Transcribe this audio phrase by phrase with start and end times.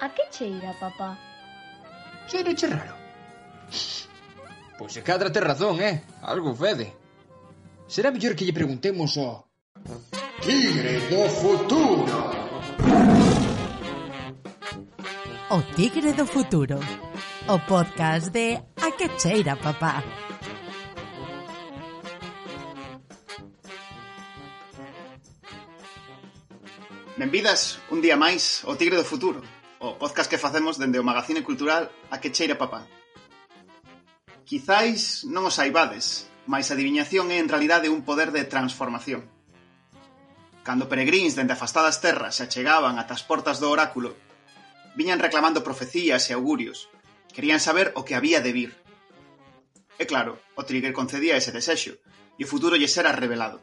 [0.00, 1.16] A que cheira, papá?
[2.28, 2.94] Cheiro che raro.
[4.78, 6.02] Pois se cadra te razón, eh?
[6.22, 6.92] Algo fede.
[7.88, 9.48] Será mellor que lle preguntemos ao...
[10.42, 12.18] Tigre do futuro!
[15.48, 16.78] O Tigre do futuro.
[17.48, 20.02] O podcast de A que cheira, papá?
[27.16, 29.40] Benvidas un día máis ao Tigre do Futuro,
[29.86, 32.82] o podcast que facemos dende o Magazine Cultural A que cheira papá.
[34.42, 39.26] Quizáis non os saibades, mas a adivinación é en realidade un poder de transformación.
[40.66, 44.18] Cando peregrins dende afastadas terras se achegaban ata as portas do oráculo,
[44.98, 46.90] viñan reclamando profecías e augurios,
[47.30, 48.72] querían saber o que había de vir.
[49.98, 51.94] E claro, o Trigger concedía ese desexo,
[52.34, 53.62] e o futuro lle era revelado.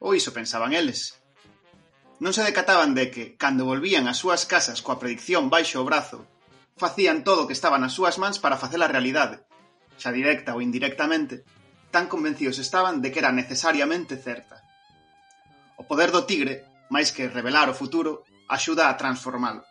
[0.00, 1.19] Ou iso pensaban eles,
[2.20, 6.28] non se decataban de que, cando volvían ás súas casas coa predicción baixo o brazo,
[6.76, 9.40] facían todo o que estaba nas súas mans para facela realidade,
[9.96, 11.48] xa directa ou indirectamente,
[11.88, 14.60] tan convencidos estaban de que era necesariamente certa.
[15.80, 19.64] O poder do tigre, máis que revelar o futuro, axuda a transformalo.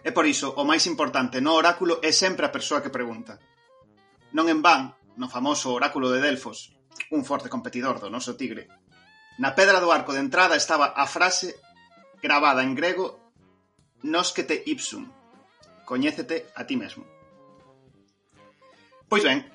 [0.00, 3.36] E por iso, o máis importante no oráculo é sempre a persoa que pregunta.
[4.32, 6.72] Non en van, no famoso oráculo de Delfos,
[7.12, 8.72] un forte competidor do noso tigre,
[9.40, 11.56] Na pedra do arco de entrada estaba a frase
[12.20, 13.16] gravada en grego
[14.04, 15.08] Nosquete ipsum,
[15.88, 17.08] coñécete a ti mesmo.
[19.08, 19.48] Pois ben,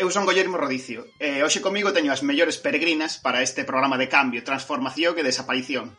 [0.00, 4.08] eu son Guillermo Rodicio e hoxe comigo teño as mellores peregrinas para este programa de
[4.08, 5.92] cambio, transformación e desaparición.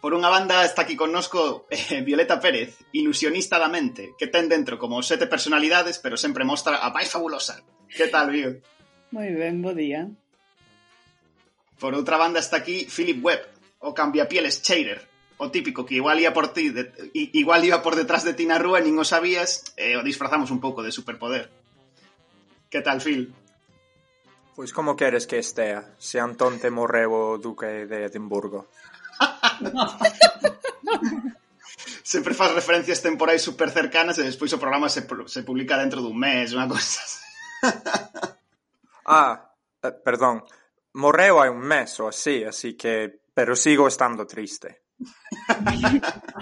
[0.00, 4.80] Por unha banda está aquí connosco eh, Violeta Pérez, ilusionista da mente, que ten dentro
[4.80, 7.60] como sete personalidades, pero sempre mostra a máis fabulosa.
[7.92, 8.64] Que tal, Viu?
[9.12, 10.08] Moi ben, bo día.
[11.80, 13.40] Por outra banda está aquí Philip Webb,
[13.80, 15.00] o cambiapieles Chader,
[15.40, 16.92] o típico que igual ia por ti, de,
[17.32, 20.52] igual iba por detrás de ti na rúa e nin o sabías, e o disfrazamos
[20.52, 21.48] un pouco de superpoder.
[22.68, 23.32] Que tal, Phil?
[24.52, 28.68] Pois como queres que estea, se Antón te morreu o duque de Edimburgo?
[32.04, 36.20] Sempre faz referencias temporais super cercanas e despois o programa se, se publica dentro dun
[36.20, 37.00] mes, unha cosa.
[39.08, 39.48] ah,
[39.80, 40.44] eh, perdón,
[40.94, 43.20] Morreu hai un mes ou así, así que...
[43.34, 44.82] pero sigo estando triste.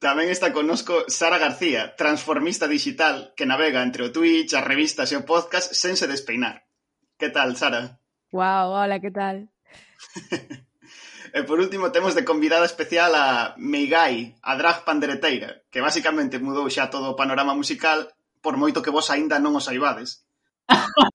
[0.00, 5.16] Tamén está conosco Sara García, transformista digital que navega entre o Twitch, as revistas e
[5.20, 6.66] o podcast sen se despeinar.
[7.20, 8.00] Que tal, Sara?
[8.32, 9.52] Wow, hola, que tal?
[11.36, 16.66] e por último temos de convidada especial a Meigai, a drag pandereteira, que basicamente mudou
[16.72, 20.24] xa todo o panorama musical por moito que vos aínda non o saibades.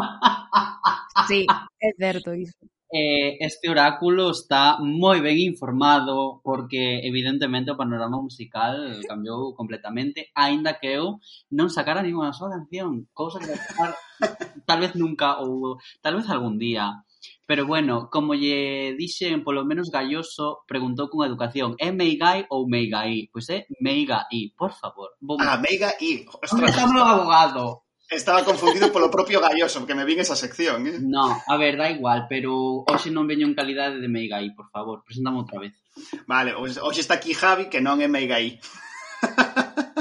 [1.28, 1.46] sí,
[1.80, 2.58] é certo iso.
[2.92, 10.74] Eh, este oráculo está moi ben informado porque evidentemente o panorama musical cambiou completamente, aínda
[10.74, 11.22] que eu
[11.54, 13.94] non sacara ninguna soa canción, cousa que sacar,
[14.68, 17.06] tal vez nunca ou tal vez algún día.
[17.46, 23.30] Pero bueno, como lle dixen, polo menos Galloso preguntou con educación, é Meigai ou Meigai?
[23.30, 25.14] Pois é Meigai, por favor.
[25.22, 25.38] Vou...
[25.38, 26.26] Ah, Meigai.
[26.26, 27.86] Ostras, estamos abogado.
[28.10, 30.98] Estaba confundido polo propio Galloso, que me vin esa sección, eh?
[30.98, 35.06] No, a ver, da igual, pero hoxe non veño en calidade de Meigai, por favor,
[35.06, 35.78] presentame outra vez.
[36.26, 38.58] Vale, hoxe está aquí Javi, que non é Meigai.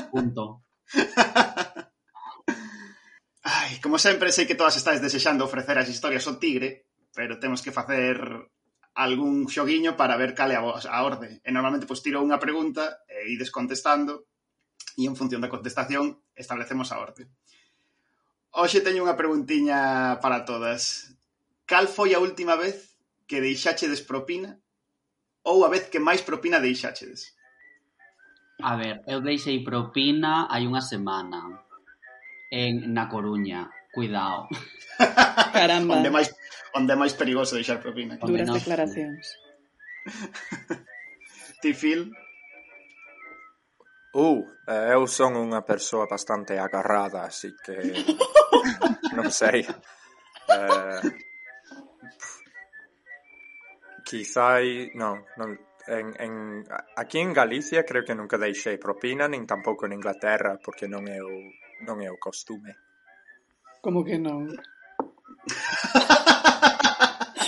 [0.09, 0.66] Punto.
[3.46, 7.62] Ai, como sempre, sei que todas estáis desexando ofrecer as historias ao tigre, pero temos
[7.62, 8.18] que facer
[8.98, 11.46] algún xoguiño para ver cal é a, vos, a orde.
[11.46, 14.25] E normalmente pois tiro unha pregunta e ides contestando
[14.98, 17.30] e en función da contestación establecemos a orde.
[18.50, 21.14] Hoxe teño unha preguntiña para todas.
[21.70, 22.98] Cal foi a última vez
[23.30, 24.58] que deixáchedes propina
[25.46, 27.38] ou a vez que máis propina deixáchedes?
[28.60, 31.62] A ver, eu deixei propina hai unha semana
[32.50, 33.70] en na Coruña.
[33.94, 34.50] Cuidao.
[35.56, 36.02] Caramba.
[36.02, 36.30] onde máis
[36.74, 38.18] onde máis perigoso deixar propina.
[38.18, 39.25] Duras declaracións.
[41.62, 42.10] Ti, Phil?
[44.13, 47.77] Uh, eh, eu son unha persoa bastante agarrada, así que
[49.17, 49.61] non sei.
[50.50, 51.01] Eh,
[54.01, 55.53] quizáis, non, non
[55.85, 56.33] en, en,
[56.97, 61.21] aquí en Galicia creo que nunca deixei propina, nin tampouco en Inglaterra, porque non é
[61.21, 61.53] o,
[61.85, 62.73] non é o costume.
[63.81, 64.50] Como que non?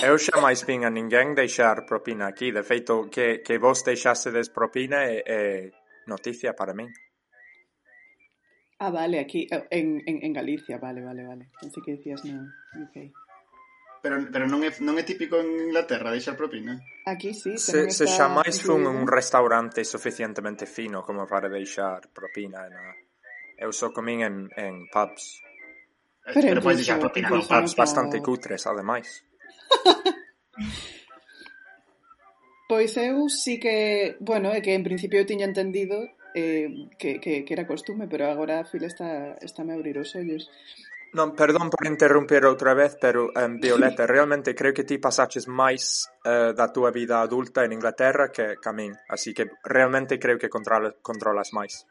[0.02, 2.50] Eu xa máis vin a ninguén deixar propina aquí.
[2.50, 5.70] De feito, que, que vos deixasedes propina é, é
[6.08, 6.92] noticia para min.
[8.80, 11.50] Ah, vale, aquí, en, en, en Galicia, vale, vale, vale.
[11.60, 12.42] Pensé que dicías no,
[12.82, 13.14] ok.
[14.02, 16.82] Pero, pero non, é, non é típico en Inglaterra deixar propina?
[17.06, 17.54] Aquí sí.
[17.62, 22.66] Se, se xa máis fun un restaurante suficientemente fino como para deixar propina.
[22.66, 22.98] Na...
[23.62, 25.38] Eu só comín en, en pubs.
[26.34, 29.22] Pero, pero podes deixar propina en pubs bastante cutres, ademais.
[32.72, 37.44] Pois eu si que, bueno, é que en principio eu tiña entendido eh, que, que,
[37.44, 40.48] que era costume, pero agora a fila está, está me abrir os ollos.
[41.12, 46.08] Non, perdón por interromper outra vez, pero um, Violeta, realmente creo que ti pasaches máis
[46.24, 50.40] uh, da túa vida adulta en Inglaterra que, que a min, así que realmente creo
[50.40, 51.84] que controlas, controlas máis.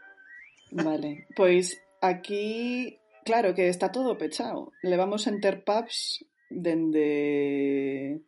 [0.72, 2.96] Vale, pois aquí,
[3.28, 4.72] claro que está todo pechado.
[4.80, 8.24] Levamos enter pubs dende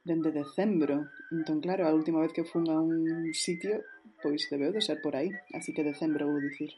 [0.00, 3.80] dende decembro, Entón, claro, a última vez que fun a un sitio,
[4.20, 5.32] pois debeu de ser por aí.
[5.56, 6.76] Así que decembro, vou dicir.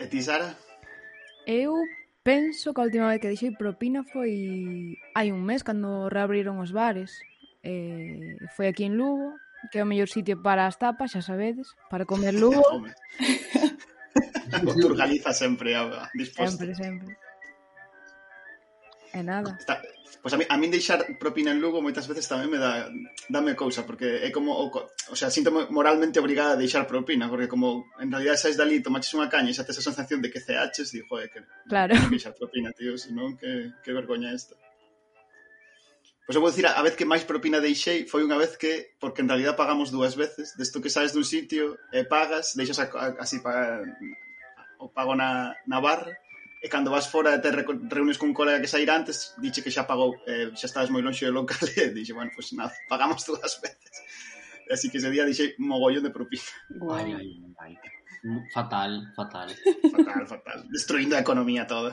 [0.00, 0.56] E ti, Sara?
[1.44, 1.76] Eu
[2.24, 4.32] penso que a última vez que deixei propina foi
[5.12, 7.12] hai un mes, cando reabriron os bares.
[7.60, 9.36] Eh, foi aquí en Lugo,
[9.68, 12.64] que é o mellor sitio para as tapas, xa sabedes, para comer Lugo.
[14.54, 16.58] A Galiza sempre a disposta.
[16.58, 17.16] Sempre, sempre.
[19.14, 19.54] E nada.
[19.54, 19.78] Está,
[20.18, 22.90] pois a mí, a mí deixar propina en Lugo moitas veces tamén me dá
[23.30, 27.46] dame cousa, porque é como o, o sea, sinto moralmente obrigada a deixar propina, porque
[27.46, 30.42] como en realidad saís dali, tomaches unha caña e xa tes a sensación de que
[30.42, 31.94] ceaches, di, joder, que claro.
[31.94, 34.58] Que deixar propina, tío, senón que, que vergoña esta.
[36.26, 39.20] Pois eu vou dicir, a vez que máis propina deixei foi unha vez que, porque
[39.20, 43.20] en realidad pagamos dúas veces, desto que saes dun sitio e pagas, deixas a, a,
[43.20, 43.84] así para
[44.80, 46.16] o pago na, na barra,
[46.64, 49.68] e cando vas fora e te reúnes con un colega que saíra antes, dixe que
[49.68, 52.72] xa pagou, eh, xa estabas moi lonxe do local e dixe, bueno, pois pues, nada,
[52.88, 53.92] pagamos todas as veces.
[54.72, 56.48] Así que ese día dixe mogollón de propina.
[56.80, 56.96] Guau.
[56.96, 57.76] ai, ai.
[58.48, 59.52] Fatal, fatal.
[59.92, 60.58] Fatal, fatal.
[60.72, 61.92] Destruindo a economía toda.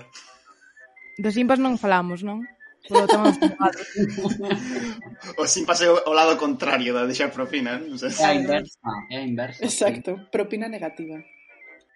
[1.20, 2.40] Dos impas non falamos, non?
[2.88, 3.44] Polo tema dos
[5.38, 7.76] O sin é o lado contrario da deixar propina.
[7.76, 8.16] Non sei.
[8.16, 8.80] É a inversa.
[9.12, 9.60] É a inversa.
[9.68, 10.16] Exacto.
[10.16, 10.32] Sí.
[10.32, 11.20] Propina negativa.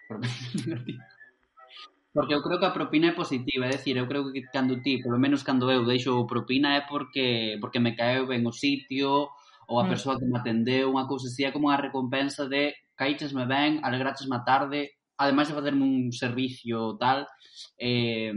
[0.04, 1.15] Propina negativa.
[2.16, 5.04] Porque eu creo que a propina é positiva, é dicir, eu creo que cando ti,
[5.04, 9.28] polo menos cando eu deixo propina é porque porque me caeu ben o sitio
[9.68, 9.90] ou a Mm.
[9.92, 14.24] persoa que me atendeu, unha cousa así, é como unha recompensa de caíchesme ben, alegraches
[14.32, 17.28] a tarde, ademais de facerme un servicio tal,
[17.76, 18.32] eh,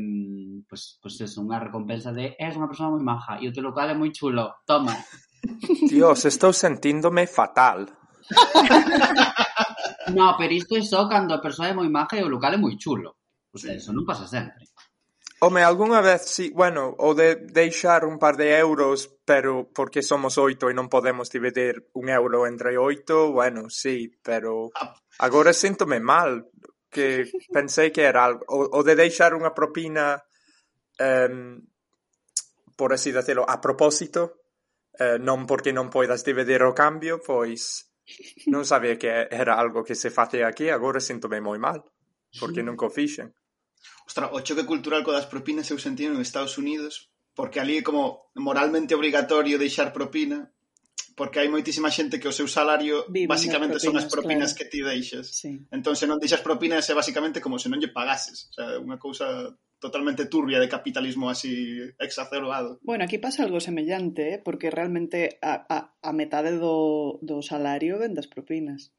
[0.68, 3.88] pues, pues eso, unha recompensa de és unha persoa moi maja e o teu local
[3.88, 4.92] é moi chulo, toma.
[5.88, 7.88] Dios, estou sentíndome fatal.
[10.10, 12.58] No, pero isto é só cando a persoa é moi maja e o local é
[12.58, 13.19] moi chulo.
[13.50, 14.70] Pois pues eso non pasa sempre.
[15.42, 20.04] Home, algunha vez si, sí, bueno, o de deixar un par de euros, pero porque
[20.04, 24.92] somos oito e non podemos dividir un euro entre oito, bueno, sí, pero ah.
[25.24, 26.52] agora sintome mal,
[26.92, 27.24] que
[27.56, 30.20] pensei que era algo, o, o de deixar unha propina,
[31.00, 31.64] um,
[32.76, 34.44] por así dicelo, a propósito,
[35.00, 37.88] eh, non porque non poidas dividir o cambio, pois
[38.52, 41.80] non sabía que era algo que se facía aquí, agora sintome moi mal,
[42.44, 43.32] porque nunca o fixen.
[44.08, 47.86] Ostra, o choque cultural co das propinas eu sentí en Estados Unidos, porque ali é
[47.86, 50.52] como moralmente obrigatorio deixar propina,
[51.20, 54.58] porque hai moitísima xente que o seu salario Vive basicamente propinas, son as propinas claro.
[54.58, 55.26] que ti deixas.
[55.36, 55.52] Sí.
[55.68, 58.48] Entón, se non deixas propinas é basicamente como se non lle pagases.
[58.50, 62.80] O sea, unha cousa totalmente turbia de capitalismo así exacerbado.
[62.84, 64.40] Bueno, aquí pasa algo semellante, ¿eh?
[64.40, 68.92] porque realmente a, a, a metade do, do salario vendas propinas.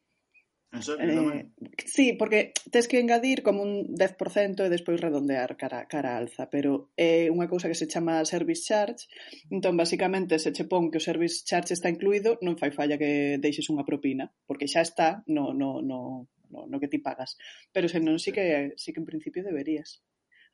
[0.73, 1.50] En serio, eh,
[1.85, 6.95] sí, porque tes que engadir como un 10% e despois redondear cara, cara alza, pero
[6.95, 9.11] é unha cousa que se chama service charge,
[9.50, 13.43] entón basicamente se che pon que o service charge está incluído, non fai falla que
[13.43, 17.35] deixes unha propina, porque xa está no, no, no, no, no que ti pagas.
[17.75, 19.99] Pero senón sí que, sí que en principio deberías.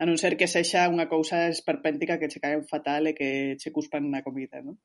[0.01, 3.69] A non ser que sexa unha cousa esperpéntica que che caen fatal e que che
[3.69, 4.81] cuspan na comida, non?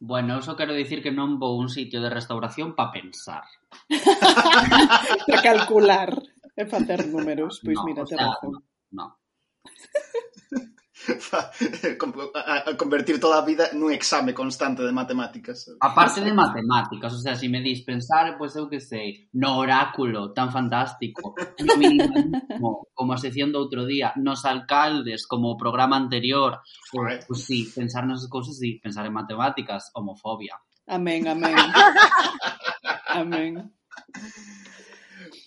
[0.00, 3.46] Bueno, eu só quero dicir que non vou a un sitio de restauración para pensar.
[5.28, 6.10] Para calcular
[6.54, 8.62] e facer números, pois No, mira, o te sea, razón.
[8.90, 9.06] No.
[9.06, 10.76] a,
[12.34, 15.68] a convertir toda a vida nun exame constante de matemáticas.
[15.80, 18.80] A parte de matemáticas, o sea, se si me dis pensar, pois pues, eu que
[18.80, 25.28] sei, no oráculo tan fantástico, no minimalismo, como a sección do outro día, nos alcaldes,
[25.28, 30.56] como o programa anterior, pois pues, sí, pensar nas cousas, sí, pensar en matemáticas, homofobia.
[30.86, 31.56] Amén, amén.
[33.08, 33.72] amén.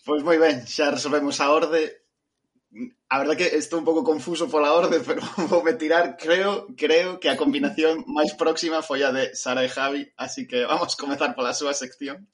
[0.06, 2.07] Pois moi ben, xa resolvemos a orde
[3.10, 7.20] A verdad que estou un pouco confuso pola orde, pero vou me tirar, creo, creo
[7.20, 11.32] que a combinación máis próxima foi a de Sara e Javi, así que vamos comezar
[11.32, 12.28] pola súa sección.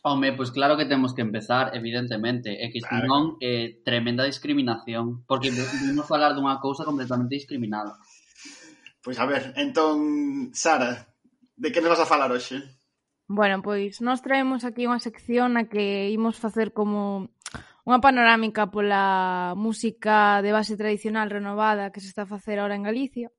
[0.00, 3.04] Home, pois pues claro que temos que empezar, evidentemente, é que claro.
[3.04, 8.00] non eh, tremenda discriminación, porque vimos falar dunha cousa completamente discriminada.
[9.04, 11.04] Pois a ver, entón, Sara,
[11.52, 12.64] de que nos vas a falar hoxe?
[13.28, 17.28] Bueno, pois nós traemos aquí unha sección na que imos facer como
[17.88, 22.84] Unha panorámica pola música de base tradicional renovada que se está a facer ahora en
[22.84, 23.32] Galicia.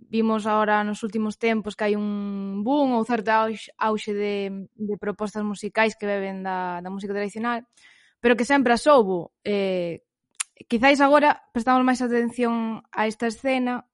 [0.00, 5.44] Vimos ahora nos últimos tempos que hai un boom ou certo auxe de, de propostas
[5.44, 7.68] musicais que beben da, da música tradicional,
[8.16, 9.36] pero que sempre as houbo.
[9.44, 10.08] Eh,
[10.64, 13.84] quizáis agora prestamos máis atención a esta escena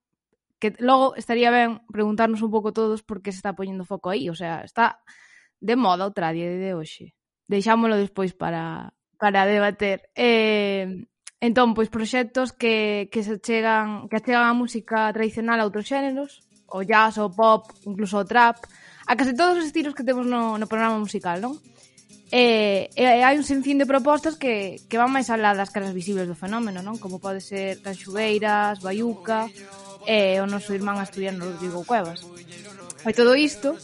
[0.62, 4.30] que logo estaría ben preguntarnos un pouco todos por que se está poñendo foco aí,
[4.30, 5.02] o sea, está
[5.58, 7.18] de moda o tradie de hoxe.
[7.50, 10.08] Deixámolo despois para para debater.
[10.14, 11.04] Eh,
[11.40, 16.44] entón, pois proxectos que, que se chegan, que achegan a música tradicional a outros xéneros,
[16.68, 18.61] o jazz, o pop, incluso o trap,
[19.06, 21.54] a case todos os estilos que temos no, no programa musical, non?
[22.26, 25.94] E, e, e hai un sinfín de propostas que, que van máis alá das caras
[25.94, 26.99] visibles do fenómeno, non?
[26.99, 29.46] Como pode ser Canxugueiras, Bayuca,
[30.06, 32.26] e o noso irmán asturiano Rodrigo Cuevas.
[33.06, 33.78] E todo isto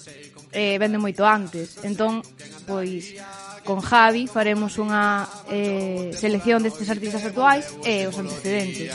[0.50, 1.78] eh, vende moito antes.
[1.86, 2.26] Entón,
[2.66, 3.14] pois,
[3.64, 8.90] con Javi faremos unha eh, selección destes artistas actuais e os antecedentes.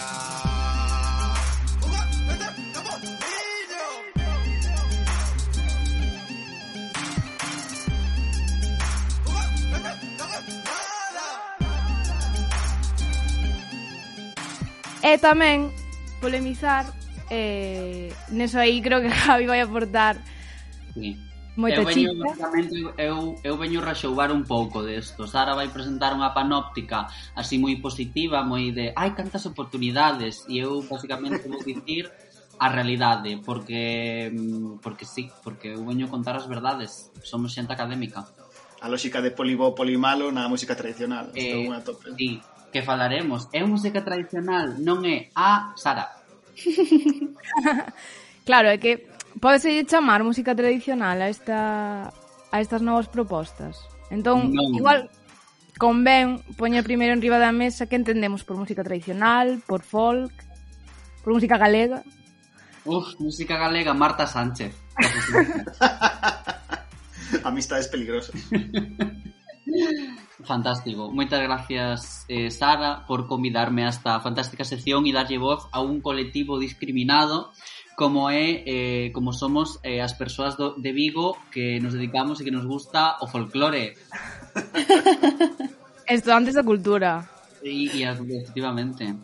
[15.08, 15.72] E tamén
[16.20, 16.84] polemizar
[17.32, 20.20] eh, neso aí creo que Javi vai aportar
[20.92, 21.27] sí
[21.58, 22.12] moita eu veño,
[23.02, 25.26] eu, eu veño rexoubar un pouco desto.
[25.26, 30.86] Sara vai presentar unha panóptica así moi positiva, moi de ai, cantas oportunidades, e eu
[30.86, 32.14] basicamente vou dicir
[32.62, 38.26] a realidade, porque mm, porque sí, porque eu veño contar as verdades, somos xente académica.
[38.78, 42.14] A lógica de polibó, polimalo na música tradicional, eh, estou unha tope.
[42.14, 42.38] Sí,
[42.70, 46.22] que falaremos, é música tradicional, non é a Sara.
[48.48, 52.14] claro, é que podese chamar música tradicional a esta
[52.52, 53.78] a estas novas propostas.
[54.10, 54.74] Entón, Non.
[54.76, 55.10] igual
[55.78, 60.32] convén poñer primeiro en riba da mesa que entendemos por música tradicional, por folk,
[61.24, 62.02] por música galega.
[62.88, 64.72] Uf, música galega, Marta Sánchez.
[67.44, 68.40] Amistades peligrosas.
[70.48, 71.12] Fantástico.
[71.12, 76.00] Moitas gracias, eh, Sara, por convidarme a esta fantástica sección e darlle voz a un
[76.00, 77.52] colectivo discriminado
[77.98, 82.46] como é eh, como somos eh, as persoas do, de Vigo que nos dedicamos e
[82.46, 83.98] que nos gusta o folclore.
[86.06, 87.26] Estudantes da cultura.
[87.66, 89.18] E, e efectivamente.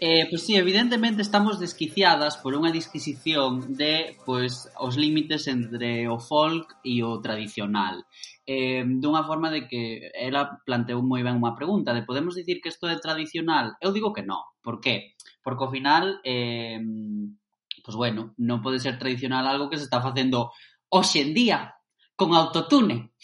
[0.00, 6.16] Eh, pois sí, evidentemente estamos desquiciadas por unha disquisición de pois, os límites entre o
[6.16, 8.00] folk e o tradicional.
[8.48, 12.72] Eh, dunha forma de que ela planteou moi ben unha pregunta de podemos dicir que
[12.72, 13.76] isto é tradicional?
[13.76, 14.40] Eu digo que non.
[14.64, 15.12] Por qué?
[15.44, 16.80] Porque ao final eh,
[17.86, 20.50] Pois bueno, non pode ser tradicional algo que se está facendo
[20.90, 21.78] hoxe en día
[22.18, 23.14] con autotune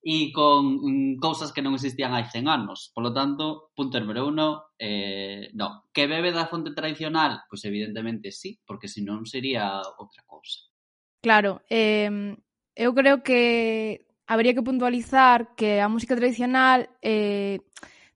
[0.00, 2.88] e con mm, cousas que non existían hai 100 anos.
[2.96, 5.92] Por lo tanto, punto número uno, eh, no.
[5.92, 7.44] Que bebe da fonte tradicional?
[7.44, 10.64] Pois evidentemente sí, porque senón sería outra cousa.
[11.20, 12.08] Claro, eh,
[12.72, 17.60] eu creo que habría que puntualizar que a música tradicional eh,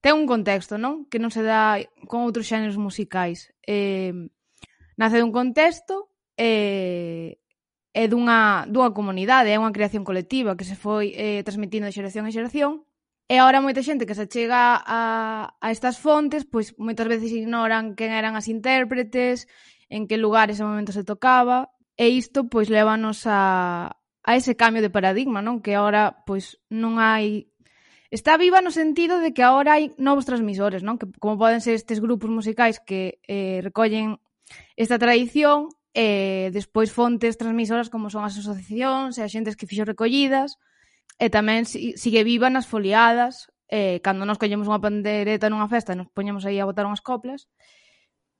[0.00, 1.04] ten un contexto, non?
[1.12, 1.76] Que non se dá
[2.08, 3.52] con outros xéneros musicais.
[3.68, 4.32] Eh,
[4.96, 7.38] Nace dun contexto e,
[7.94, 12.26] é dunha, dunha comunidade, é unha creación colectiva que se foi eh, transmitindo de xeración
[12.26, 12.72] en xeración
[13.32, 15.00] E agora moita xente que se chega a,
[15.64, 19.48] a estas fontes, pois moitas veces ignoran quen eran as intérpretes,
[19.88, 23.40] en que lugares e momentos se tocaba, e isto pois lévanos a,
[24.28, 25.64] a ese cambio de paradigma, non?
[25.64, 27.48] Que agora pois non hai
[28.14, 31.00] Está viva no sentido de que agora hai novos transmisores, non?
[31.00, 34.22] Que como poden ser estes grupos musicais que eh, recollen
[34.76, 39.86] esta tradición e despois fontes transmisoras como son as asociacións e as xentes que fixo
[39.86, 40.58] recollidas
[41.22, 46.10] e tamén sigue viva nas foliadas eh, cando nos collemos unha pandereta nunha festa nos
[46.10, 47.46] poñemos aí a botar unhas coplas.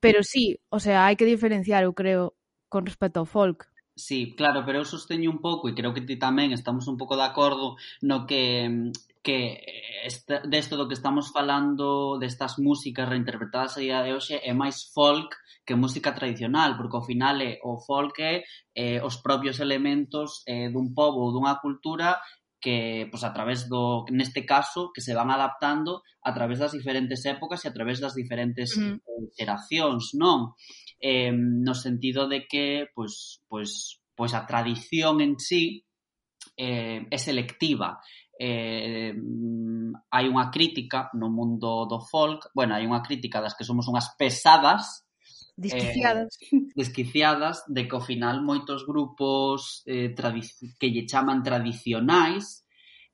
[0.03, 2.35] Pero sí, o sea, hai que diferenciar eu creo
[2.67, 3.65] con respecto ao folk.
[3.95, 7.15] Sí, claro, pero eu sosteño un pouco e creo que ti tamén estamos un pouco
[7.15, 8.91] de acordo no que mm,
[9.25, 9.57] que
[10.05, 14.85] esta, desto do que estamos falando destas músicas reinterpretadas a día de hoxe é máis
[14.93, 15.33] folk
[15.65, 18.45] que música tradicional, porque ao final é o folk é
[18.77, 22.21] eh, os propios elementos eh, dun pobo ou dunha cultura
[22.61, 27.25] que pois, a través do, neste caso, que se van adaptando a través das diferentes
[27.25, 29.25] épocas e a través das diferentes uh eh, -huh.
[29.33, 30.53] xeracións, non?
[31.01, 35.81] Eh, no sentido de que, pois, pois, pois a tradición en sí
[36.57, 37.99] eh, é selectiva
[38.39, 43.67] eh, mm, hai unha crítica no mundo do folk, bueno, hai unha crítica das que
[43.67, 45.05] somos unhas pesadas eh,
[45.55, 46.37] Desquiciadas.
[46.51, 52.65] Eh, desquiciadas de que ao final moitos grupos eh, que lle chaman tradicionais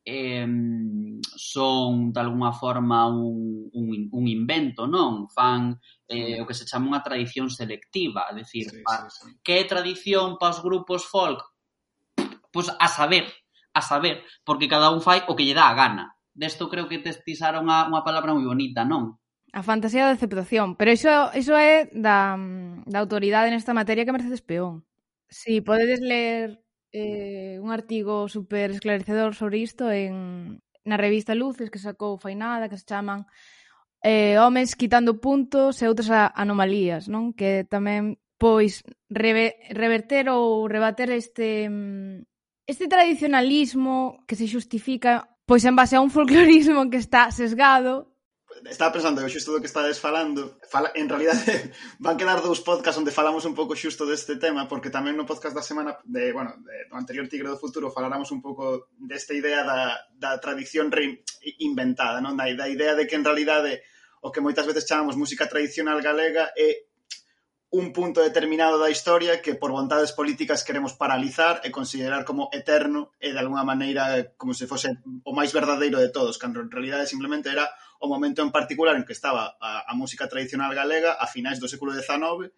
[0.03, 0.47] eh,
[1.37, 5.29] son de alguna forma un, un, un invento, non?
[5.29, 5.77] Fan
[6.09, 9.37] eh, o que se chama unha tradición selectiva, é dicir, sí, pa, sí, sí.
[9.45, 11.45] que é tradición para os grupos folk?
[12.51, 13.29] Pois pues, a saber,
[13.73, 16.15] a saber, porque cada un fai o que lle dá a gana.
[16.33, 19.19] Desto creo que testizaron a unha palabra moi bonita, non?
[19.51, 22.39] A fantasía da aceptación, pero iso, iso é da,
[22.87, 24.87] da autoridade nesta materia que Mercedes Peón.
[25.27, 31.71] Si sí, podedes ler eh, un artigo super esclarecedor sobre isto en, na revista Luces
[31.71, 33.27] que sacou fai nada, que se chaman
[34.03, 37.31] eh, Homes quitando puntos e outras anomalías, non?
[37.35, 42.30] Que tamén pois reve, reverter ou rebater este mm,
[42.67, 48.11] este tradicionalismo que se xustifica pois en base a un folclorismo que está sesgado
[48.69, 51.33] estaba pensando xusto do que estades falando Fala, en realidad
[52.03, 55.55] van quedar dous podcast onde falamos un pouco xusto deste tema porque tamén no podcast
[55.55, 59.65] da semana de, bueno, de, do anterior Tigre do Futuro faláramos un pouco desta idea
[59.65, 61.25] da, da tradición re
[61.63, 62.37] inventada non?
[62.37, 63.81] Da, da idea de que en realidade
[64.21, 66.90] o que moitas veces chamamos música tradicional galega é
[67.71, 73.15] un punto determinado da historia que por vontades políticas queremos paralizar e considerar como eterno
[73.15, 77.07] e de alguna maneira como se fose o máis verdadeiro de todos, cando en realidade
[77.07, 77.71] simplemente era
[78.03, 81.71] o momento en particular en que estaba a, a música tradicional galega a finais do
[81.71, 82.51] século XIX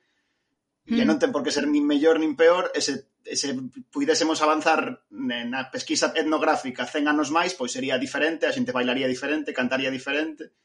[0.90, 0.98] mm.
[0.98, 3.54] e non ten por que ser nin mellor nin peor e se, e se
[3.94, 9.54] pudésemos avanzar na pesquisa etnográfica 100 anos máis, pois sería diferente, a xente bailaría diferente,
[9.54, 10.58] cantaría diferente,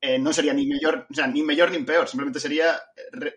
[0.00, 2.76] eh, non sería nin mellor, o sea, nin mellor nin peor, simplemente sería
[3.16, 3.32] re,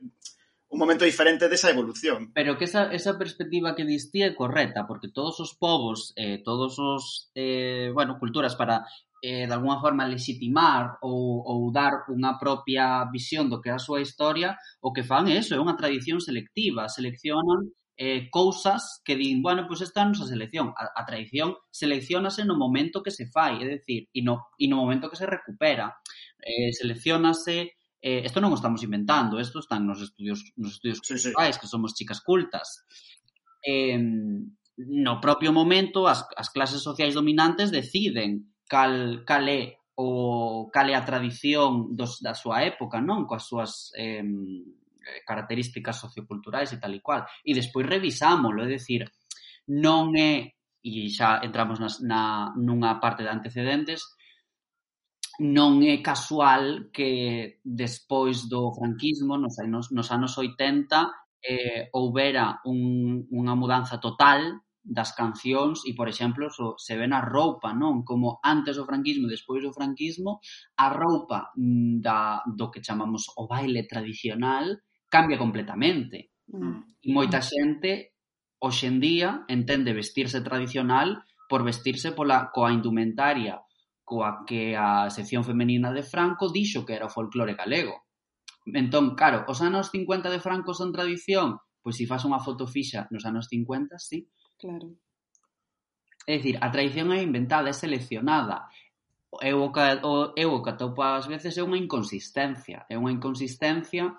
[0.69, 2.31] un momento diferente desa evolución.
[2.33, 6.77] Pero que esa, esa perspectiva que distía é correcta, porque todos os povos, eh, todos
[6.77, 8.85] os, eh, bueno, culturas para
[9.21, 13.81] eh, de alguna forma legitimar ou, ou dar unha propia visión do que é a
[13.81, 19.17] súa historia, o que fan é eso, é unha tradición selectiva, seleccionan eh, cousas que
[19.19, 20.71] din, bueno, pois pues esta é a nosa selección.
[20.77, 24.79] A, a tradición seleccionase no momento que se fai, é dicir, e no, e no
[24.79, 25.99] momento que se recupera.
[26.39, 31.19] Eh, seleccionase eh, esto non o estamos inventando, isto están nos estudios nos estudios sí,
[31.19, 31.59] culturais, sí.
[31.61, 32.87] que somos chicas cultas.
[33.59, 33.99] Eh,
[34.79, 40.95] no propio momento as, as clases sociais dominantes deciden cal, cal é o cal é
[40.95, 43.27] a tradición dos, da súa época, non?
[43.27, 44.23] Coas súas eh,
[45.27, 47.27] características socioculturais e tal e cual.
[47.43, 49.03] E despois revisámolo, é dicir,
[49.67, 53.99] non é e xa entramos nas, na, nunha parte de antecedentes,
[55.39, 61.07] non é casual que despois do franquismo, nos anos, nos anos 80,
[61.39, 67.23] eh, houbera un, unha mudanza total das cancións e, por exemplo, so, se ve na
[67.23, 68.03] roupa, non?
[68.03, 70.43] Como antes do franquismo e despois do franquismo,
[70.75, 74.75] a roupa mm, da, do que chamamos o baile tradicional
[75.07, 76.35] cambia completamente.
[76.51, 77.05] Mm.
[77.05, 78.17] E moita xente
[78.59, 83.63] hoxendía entende vestirse tradicional por vestirse pola coa indumentaria
[84.09, 88.09] coa que a sección femenina de Franco dixo que era o folclore galego.
[88.65, 93.05] Entón, claro, os anos 50 de Franco son tradición, pois se faz unha foto fixa
[93.13, 94.25] nos anos 50, sí.
[94.57, 94.97] Claro.
[96.25, 98.65] É dicir, a tradición é inventada, é seleccionada.
[99.45, 102.89] Eu o que, o, eu o que atopo ás veces é unha inconsistencia.
[102.89, 104.09] É unha inconsistencia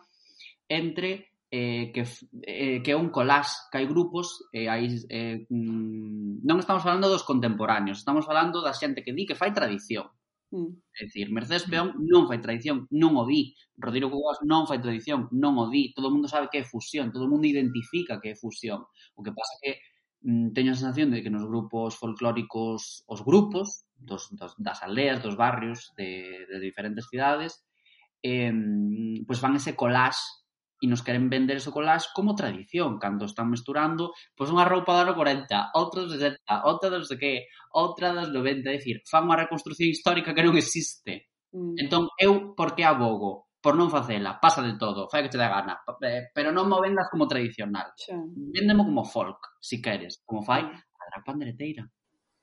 [0.70, 2.06] entre eh, que,
[2.42, 7.10] eh, que é un collage, que hai grupos, eh, hai, eh, mm, non estamos falando
[7.10, 10.06] dos contemporáneos, estamos falando da xente que di que fai tradición.
[10.54, 10.70] Mm.
[10.94, 13.54] É dicir, Mercedes Peón non fai tradición, non o di.
[13.74, 15.90] Rodrigo Cubas non fai tradición, non o di.
[15.90, 18.86] Todo o mundo sabe que é fusión, todo o mundo identifica que é fusión.
[19.18, 19.82] O que pasa que
[20.22, 25.18] mm, teño a sensación de que nos grupos folclóricos, os grupos dos, dos, das aldeas,
[25.18, 27.66] dos barrios de, de diferentes cidades,
[28.22, 28.54] eh,
[29.26, 30.22] pois pues van ese collage
[30.80, 35.12] e nos queren vender eso collage como tradición, cando están mesturando pois unha roupa do
[35.12, 37.32] ano 40, outra dos 60, outra dos de que,
[37.76, 41.28] outra dos 90, é dicir, fan unha reconstrucción histórica que non existe.
[41.52, 41.76] Mm.
[41.76, 43.52] Entón, eu por que abogo?
[43.60, 46.80] Por non facela, pasa de todo, fai que te dá gana, eh, pero non mo
[46.80, 47.92] vendas como tradicional.
[48.00, 48.16] Sí.
[48.56, 50.72] Véndemo como folk, si queres, como fai mm.
[50.72, 51.84] a gran pandereteira.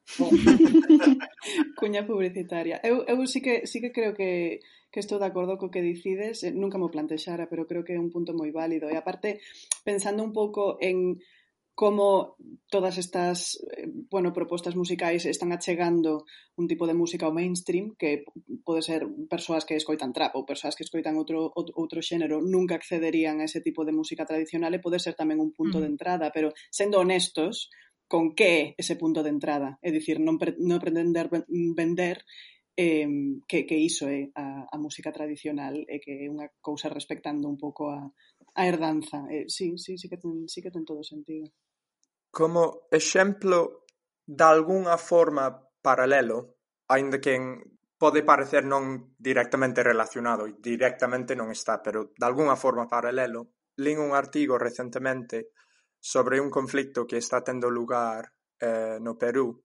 [1.79, 2.79] Cuña publicitaria.
[2.83, 4.59] Eu, eu sí, que, sí que creo que,
[4.91, 7.99] que estou de acordo co que dicides, eh, nunca mo plantexara, pero creo que é
[7.99, 8.87] un punto moi válido.
[8.87, 9.43] E aparte,
[9.83, 11.19] pensando un pouco en
[11.77, 12.35] como
[12.71, 18.25] todas estas eh, bueno, propostas musicais están achegando un tipo de música ao mainstream que
[18.65, 23.37] pode ser persoas que escoitan trap ou persoas que escoitan outro, outro xénero nunca accederían
[23.37, 25.81] a ese tipo de música tradicional e pode ser tamén un punto mm.
[25.85, 27.69] de entrada pero sendo honestos,
[28.07, 29.77] con que é ese punto de entrada.
[29.83, 31.27] É dicir, non, pre, non pretender
[31.75, 32.23] vender
[32.77, 33.07] eh,
[33.47, 37.51] que, que iso é eh, a, a música tradicional e que é unha cousa respectando
[37.51, 37.99] un pouco a,
[38.55, 39.27] a herdanza.
[39.27, 41.51] Eh, sí, sí, sí que, ten, sí que ten todo sentido.
[42.31, 43.87] Como exemplo
[44.23, 51.49] de algunha forma paralelo, ainda que en pode parecer non directamente relacionado e directamente non
[51.49, 53.57] está, pero de alguna forma paralelo.
[53.77, 55.53] Lin un artigo recentemente
[56.07, 59.61] sobre un conflicto que está tendo lugar eh, no Perú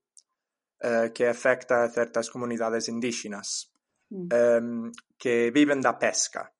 [0.77, 3.71] eh, que afecta a certas comunidades indígenas
[4.09, 4.27] mm.
[4.27, 6.51] eh, que viven da pesca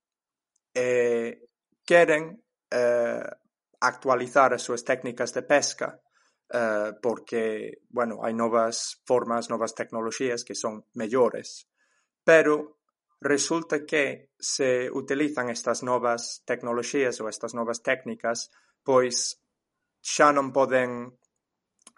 [0.72, 1.52] e
[1.84, 2.32] queren
[2.72, 3.28] eh,
[3.84, 6.00] actualizar as súas técnicas de pesca
[6.48, 11.68] eh, porque, bueno, hai novas formas, novas tecnoloxías que son mellores,
[12.24, 12.80] pero
[13.20, 18.48] resulta que se utilizan estas novas tecnoloxías ou estas novas técnicas,
[18.80, 19.43] pois
[20.04, 21.16] xa non poden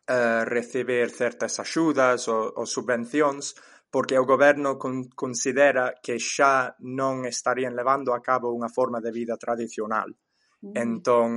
[0.05, 3.57] eh, recibir certas axudas ou, ou subvencións
[3.89, 9.09] porque o goberno con, considera que xa non estarían levando a cabo unha forma de
[9.09, 10.13] vida tradicional.
[10.61, 10.73] Mm.
[10.77, 11.29] Entón,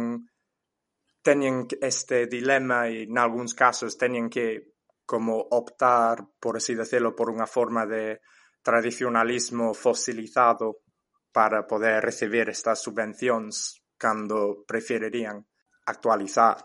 [1.25, 4.77] teñen este dilema e, nalgúns casos, teñen que
[5.09, 8.21] como optar, por así decirlo, por unha forma de
[8.61, 10.85] tradicionalismo fosilizado
[11.33, 15.49] para poder recibir estas subvencións cando preferirían
[15.89, 16.61] actualizar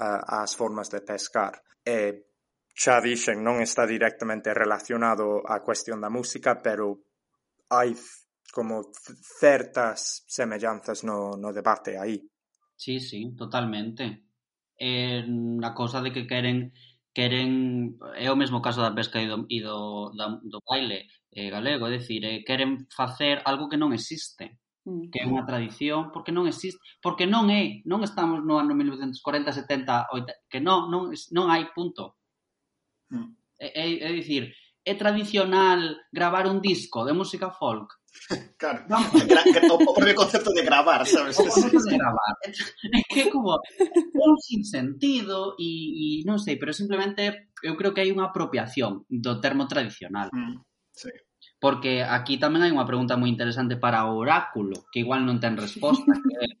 [0.00, 1.60] uh, as formas de pescar.
[1.84, 2.32] E
[2.74, 7.04] xa dixen, non está directamente relacionado á cuestión da música, pero
[7.70, 7.94] hai
[8.50, 8.90] como
[9.38, 12.18] certas semellanzas no, no debate aí.
[12.74, 14.26] Sí, sí, totalmente.
[14.74, 15.22] É
[15.62, 16.74] a cosa de que queren
[17.14, 21.48] queren é o mesmo caso da pesca e do, e do, da, do baile eh,
[21.50, 24.58] galego, é dicir, eh, queren facer algo que non existe.
[24.84, 25.08] Mm.
[25.08, 29.16] que é unha tradición, porque non existe, porque non é, non estamos no ano 1940,
[29.64, 32.20] 70, 80, que non, non, non hai punto.
[33.08, 33.32] Mm.
[33.56, 34.52] É, é, é dicir,
[34.84, 37.96] é tradicional gravar un disco de música folk.
[38.60, 39.00] Claro, no.
[39.74, 41.34] o propio concepto de gravar, sabes?
[41.40, 42.34] O concepto de gravar.
[42.44, 47.96] É que como é un sin sentido e, e non sei, pero simplemente eu creo
[47.96, 50.28] que hai unha apropiación do termo tradicional.
[50.30, 50.60] Mm,
[50.92, 51.10] sí
[51.64, 55.56] porque aquí tamén hai unha pregunta moi interesante para o oráculo, que igual non ten
[55.56, 56.12] resposta.
[56.12, 56.60] Que...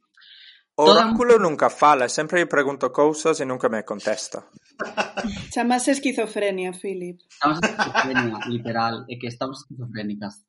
[0.74, 1.06] O Toda...
[1.06, 4.42] oráculo nunca fala, sempre lle pregunto cousas e nunca me contesta.
[5.54, 7.22] Chamase esquizofrenia, Philip.
[7.30, 10.42] Estamos esquizofrenia, literal, é que estamos esquizofrénicas.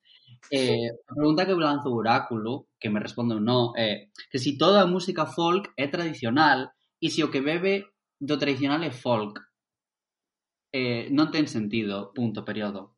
[0.49, 3.97] Eh, a pregunta que lanzo o oráculo, que me responde no, é eh,
[4.31, 8.81] que si toda a música folk é tradicional e se o que bebe do tradicional
[8.81, 9.37] é folk,
[10.73, 12.94] eh, non ten sentido, punto, periodo.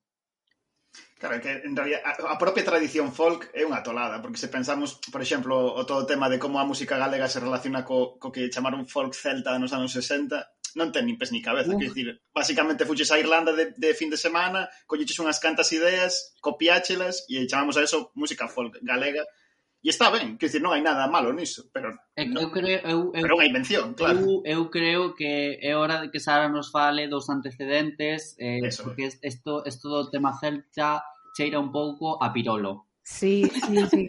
[1.18, 5.18] Claro, que en realidad a propia tradición folk é unha tolada, porque se pensamos, por
[5.26, 8.86] exemplo, o todo tema de como a música galega se relaciona co, co que chamaron
[8.86, 10.38] folk celta nos anos 60,
[10.78, 11.80] non ten nin pes ni cabeza, uh.
[11.82, 16.38] quer dicir, basicamente fuches a Irlanda de, de fin de semana, colleches unhas cantas ideas,
[16.38, 19.26] copiáchelas e chamamos a eso música folk galega,
[19.88, 22.84] E está ben, quer dizer, non hai nada malo niso, pero eh, non, eu creo,
[22.84, 24.20] eu, eu, pero unha invención, claro.
[24.20, 28.84] Eu, eu creo que é hora de que Sara nos fale dos antecedentes, eh, Eso,
[28.84, 29.72] porque isto eh.
[29.72, 32.92] isto do tema celta cheira un pouco a pirolo.
[33.00, 34.04] Sí, sí, sí.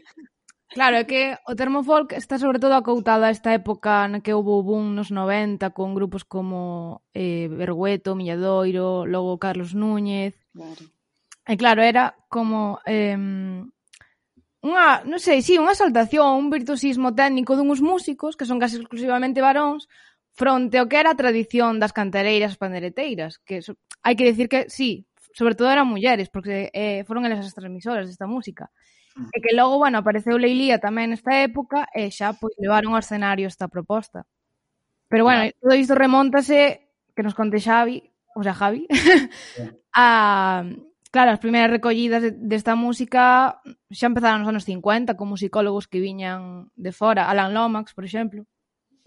[0.75, 4.35] Claro, é que o termo folk está sobre todo acoutado a esta época na que
[4.35, 10.35] houve o boom nos 90 con grupos como eh, Bergueto, Milladoiro, logo Carlos Núñez.
[10.51, 10.83] Claro.
[11.47, 13.15] E claro, era como eh,
[14.65, 18.79] unha, non sei, si, sí, unha saltación, un virtuosismo técnico dunhos músicos que son case
[18.79, 19.87] exclusivamente varóns
[20.35, 24.71] fronte ao que era a tradición das cantareiras pandereteiras, que so, hai que decir que
[24.71, 28.71] sí, sobre todo eran mulleres, porque eh, foron elas as transmisoras desta música.
[29.19, 29.31] Mm.
[29.35, 33.51] E que logo, bueno, apareceu Leilía tamén nesta época e xa pois levaron ao escenario
[33.51, 34.27] esta proposta.
[35.11, 35.59] Pero bueno, claro.
[35.59, 37.99] todo isto remontase que nos conte Xavi,
[38.35, 38.87] o sea, Javi,
[39.95, 40.63] a
[41.11, 46.69] claro, as primeiras recollidas desta música xa empezaron nos anos 50 con musicólogos que viñan
[46.77, 48.45] de fora, Alan Lomax, por exemplo.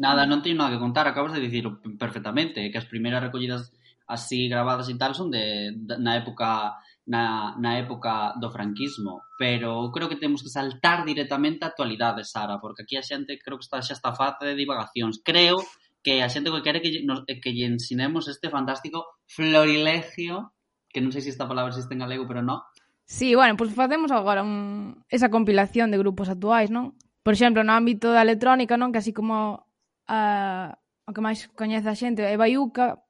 [0.01, 1.65] Nada, non teño nada que contar, acabas de dicir
[2.01, 3.69] perfectamente, que as primeiras recollidas
[4.09, 9.89] así grabadas e tal son de, de na época na, na época do franquismo, pero
[9.91, 13.65] creo que temos que saltar directamente a actualidade, Sara, porque aquí a xente creo que
[13.65, 15.21] está xa está fata de divagacións.
[15.23, 15.57] Creo
[16.03, 20.53] que a xente que quere que nos, que lle ensinemos este fantástico florilegio
[20.91, 22.61] que non sei se esta palabra existe en galego, pero non.
[23.07, 25.03] Sí, bueno, pois pues facemos agora un...
[25.09, 26.95] esa compilación de grupos actuais, non?
[27.23, 28.91] Por exemplo, no ámbito da electrónica, non?
[28.95, 29.67] Que así como
[30.07, 30.69] uh,
[31.07, 33.03] o que máis coñece a xente é Baiuca,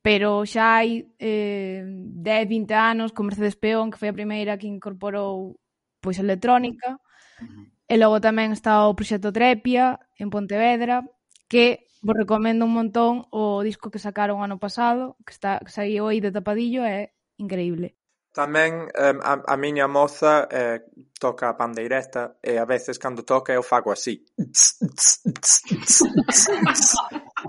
[0.00, 4.70] pero xa hai eh, 10, 20 anos con Mercedes Peón, que foi a primeira que
[4.70, 5.60] incorporou
[6.00, 7.64] pois electrónica, uh -huh.
[7.90, 11.04] e logo tamén está o proxecto Trepia en Pontevedra,
[11.50, 16.06] que Vos recomendo un montón o disco que sacaron ano pasado, que está que saiu
[16.06, 17.98] aí de tapadillo, é increíble.
[18.30, 20.86] Tamén eh, a, a miña moza eh,
[21.18, 24.22] toca a pandeireta e a veces cando toca eu fago así.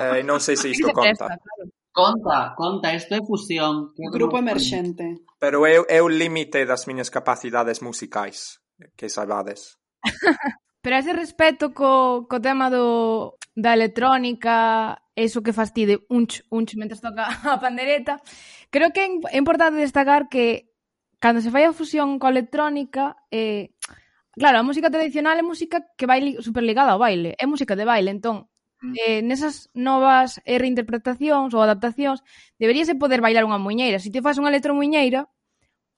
[0.01, 1.29] eh, non sei se isto conta.
[1.93, 3.93] Conta, conta, isto é fusión.
[3.93, 5.29] Un grupo emerxente.
[5.38, 8.57] Pero é o límite das miñas capacidades musicais,
[8.97, 9.77] que saibades.
[10.81, 16.75] Pero a ese respecto co, co tema do, da electrónica, eso que fastide unch, unch
[16.79, 18.23] mentre toca a pandereta,
[18.71, 20.71] creo que é importante destacar que
[21.19, 23.75] cando se fai a fusión coa electrónica, eh,
[24.39, 28.15] claro, a música tradicional é música que vai superligada ao baile, é música de baile,
[28.15, 28.47] entón,
[28.79, 28.93] mm.
[28.95, 32.23] eh, nesas novas eh, reinterpretacións ou adaptacións,
[32.55, 33.99] deberíase poder bailar unha muñeira.
[33.99, 35.27] Se te faz unha electromuñeira,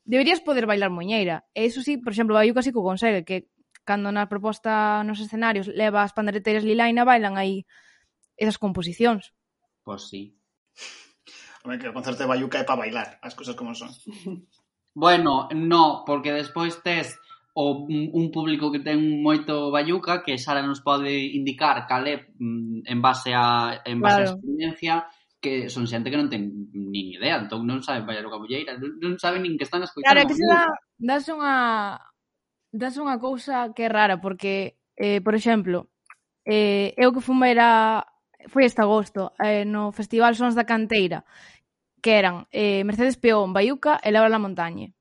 [0.09, 1.45] deberías poder bailar muñeira.
[1.53, 3.50] E iso sí, por exemplo, vai casi co consegue, que
[3.83, 7.65] cando na proposta nos escenarios leva as pandereteiras Lilaina, bailan aí
[8.37, 9.33] esas composicións.
[9.83, 10.37] Pois sí.
[11.63, 13.93] Home, que o concerto de Bayuca é para bailar, as cousas como son.
[14.93, 17.17] bueno, no, porque despois tes
[17.53, 22.87] o, un público que ten moito Bayuca que xa nos pode indicar cal é mm,
[22.87, 24.29] en base a en base claro.
[24.29, 24.93] a experiencia
[25.41, 28.95] que son xente que non ten nin idea, entón non saben bailar o cabulleira, non,
[29.01, 30.13] non saben nin que están escoitando.
[30.13, 30.69] Claro, que se dá,
[31.01, 31.97] das unha
[32.71, 35.91] das unha cousa que é rara, porque, eh, por exemplo,
[36.47, 38.07] eh, eu que fumeira
[38.47, 41.27] foi este agosto, eh, no Festival Sons da Canteira,
[42.01, 44.95] que eran eh, Mercedes Peón, Baiuca e Laura la Montañe.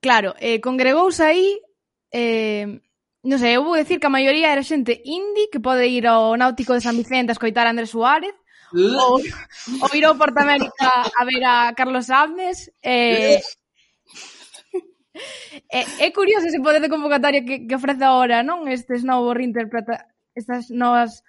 [0.00, 1.60] Claro, eh, congregouse aí,
[2.14, 2.80] eh,
[3.26, 6.38] non sei, eu vou decir que a maioría era xente indie que pode ir ao
[6.38, 8.32] Náutico de San Vicente a escoitar a Andrés Suárez,
[8.72, 13.42] ou, ou ir ao Portamérica a ver a Carlos Abnes, eh,
[15.68, 18.66] É, eh, é curioso ese poder de convocatoria que, que ofrece ahora, non?
[18.70, 21.26] Estes novos reinterpreta estas novas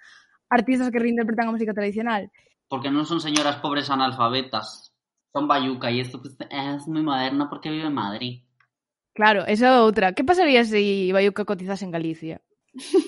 [0.48, 2.30] artistas que reinterpretan a música tradicional.
[2.70, 4.94] Porque non son señoras pobres analfabetas,
[5.34, 8.34] son bayuca e isto pues, é moi moderno porque vive en Madrid.
[9.14, 10.14] Claro, esa é outra.
[10.14, 12.38] Que pasaría se si Bayuca cotizase en Galicia?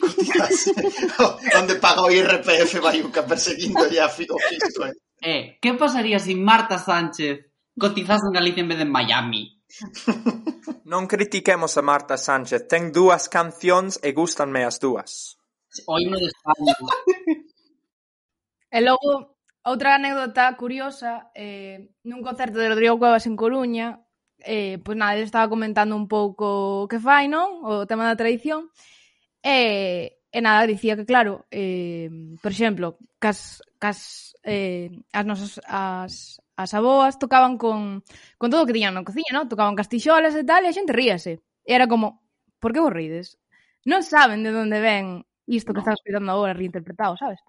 [0.03, 0.75] Cotizase?
[1.59, 4.37] Onde paga o IRPF Bayuca perseguindo ya o fisco,
[4.85, 4.95] eh?
[5.23, 5.43] eh?
[5.63, 7.47] que pasaría se si Marta Sánchez
[7.79, 9.62] cotizase en Galicia en vez de en Miami?
[10.93, 15.41] Non critiquemos a Marta Sánchez, ten dúas cancións e gustanme as dúas.
[15.89, 16.75] O de España.
[18.77, 24.05] e logo, outra anécdota curiosa, eh, nun concerto de Rodrigo Cuevas en Coruña,
[24.45, 27.63] eh, pois nada, ele estaba comentando un pouco o que fai, non?
[27.65, 28.69] O tema da tradición.
[29.41, 32.11] E, e nada, dicía que claro, eh,
[32.43, 38.05] por exemplo, cas, cas eh, as nosas as, as aboas tocaban con,
[38.39, 39.51] con todo o que tiñan na cociña, non?
[39.51, 41.41] Tocaban castixolas e tal, e a xente ríase.
[41.65, 42.23] E era como,
[42.61, 43.41] por que vos rides?
[43.89, 45.85] Non saben de onde ven isto que no.
[45.85, 47.41] están escutando agora reinterpretado, sabes?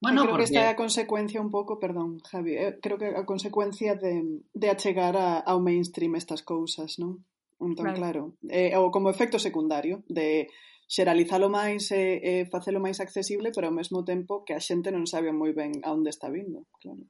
[0.00, 0.48] Bueno, creo porque...
[0.48, 4.42] que esta é a consecuencia un pouco, perdón, Javi, eh, creo que a consecuencia de,
[4.56, 7.20] de achegar a, ao mainstream estas cousas, non?
[7.60, 10.48] Entón, claro, claro eh, ou como efecto secundario de
[10.88, 14.88] xeralizalo máis e eh, eh, facelo máis accesible, pero ao mesmo tempo que a xente
[14.90, 17.04] non sabe moi ben a onde está vindo, claro.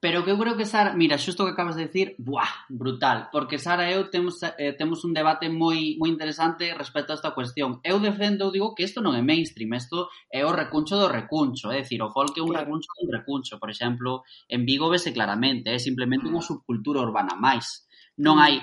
[0.00, 3.58] Pero que eu creo que Sara, mira, xusto que acabas de decir, buah, brutal, porque
[3.58, 7.82] Sara e eu temos eh, temos un debate moi moi interesante respecto a esta cuestión.
[7.82, 11.82] Eu defendo, digo que isto non é mainstream, isto é o recuncho do recuncho, é
[11.82, 12.70] dicir, o folk é un claro.
[12.70, 16.46] recuncho do recuncho, por exemplo, en Vigo vese claramente, é simplemente unha mm.
[16.46, 17.82] subcultura urbana máis.
[18.22, 18.42] Non mm.
[18.46, 18.54] hai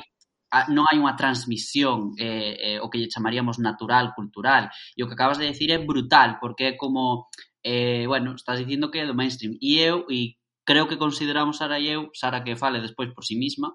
[0.72, 5.20] non hai unha transmisión eh, eh, o que lle chamaríamos natural, cultural, e o que
[5.20, 7.28] acabas de decir é brutal, porque é como
[7.60, 9.60] eh, bueno, estás dicindo que é do mainstream.
[9.60, 13.36] E eu, e creo que consideramos Sara e eu, Sara que fale despois por si
[13.36, 13.72] sí mesma,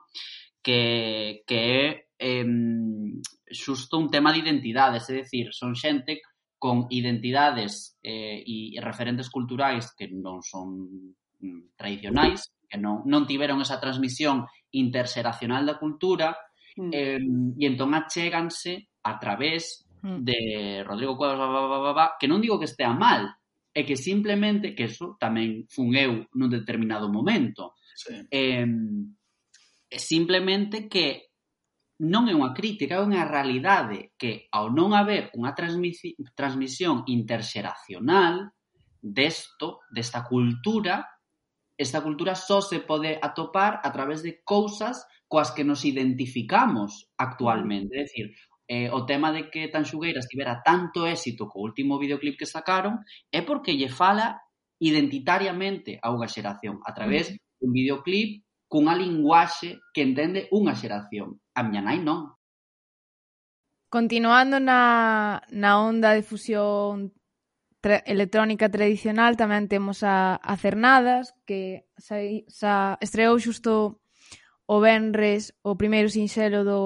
[0.60, 1.84] que, que é
[2.18, 2.44] eh,
[3.48, 6.20] xusto un tema de identidades, é dicir, son xente
[6.60, 10.76] con identidades eh, e referentes culturais que non son
[11.40, 14.44] mm, tradicionais, que non, non tiveron esa transmisión
[14.76, 16.36] interxeracional da cultura,
[16.76, 16.90] mm.
[16.92, 17.22] eh,
[17.56, 20.20] e entón achéganse a través mm.
[20.20, 20.38] de
[20.84, 23.39] Rodrigo Cuevas, que non digo que estea mal,
[23.74, 28.18] é que simplemente, que eso tamén fun eu nun determinado momento, sí.
[28.30, 28.66] eh,
[29.94, 31.30] simplemente que
[32.00, 38.56] non é unha crítica, é unha realidade que ao non haber unha transmisión interxeracional
[39.00, 41.04] desto, desta cultura,
[41.76, 48.00] esta cultura só se pode atopar a través de cousas coas que nos identificamos actualmente.
[48.00, 48.34] É dicir,
[48.70, 53.02] eh, o tema de que Tanxugueiras tivera tanto éxito co último videoclip que sacaron
[53.34, 54.38] é porque lle fala
[54.78, 61.42] identitariamente a unha xeración a través dun videoclip cunha linguaxe que entende unha xeración.
[61.58, 62.30] A miña nai non.
[63.90, 67.10] Continuando na, na onda de fusión
[67.82, 73.98] tra electrónica tradicional, tamén temos a, a Cernadas, que sa, sa estreou xusto
[74.70, 76.80] o Benres o primeiro sinxelo do,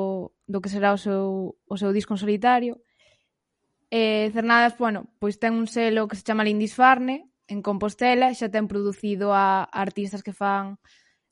[0.47, 2.81] do que será o seu, o seu disco en solitario.
[3.91, 8.67] Eh, Cernadas, bueno, pois ten un selo que se chama Lindisfarne, en Compostela, xa ten
[8.69, 10.81] producido a artistas que fan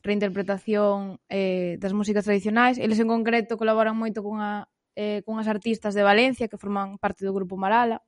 [0.03, 2.77] reinterpretación eh, das músicas tradicionais.
[2.79, 7.33] Eles en concreto colaboran moito cunha, eh, cunhas artistas de Valencia que forman parte do
[7.33, 8.03] grupo Marala.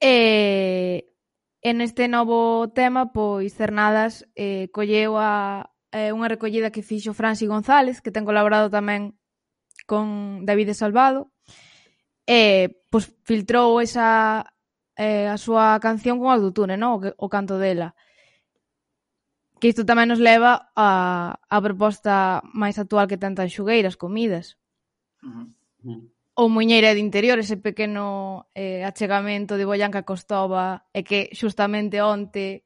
[0.00, 0.98] E, eh,
[1.62, 7.48] en este novo tema, pois Cernadas eh, colleu a, eh, unha recollida que fixo Franci
[7.48, 9.16] González, que ten colaborado tamén
[9.88, 11.32] con David Salvado,
[12.28, 14.44] e pois, filtrou esa,
[15.00, 17.00] eh, a súa canción con autotune, non?
[17.00, 17.96] O, o canto dela.
[19.56, 24.60] Que isto tamén nos leva a, a proposta máis actual que tantas xugueiras, comidas.
[25.24, 25.48] Uh
[25.80, 26.04] -huh.
[26.36, 32.65] Ou Muñeira de Interior, ese pequeno eh, achegamento de Boyanca Costova, e que xustamente onte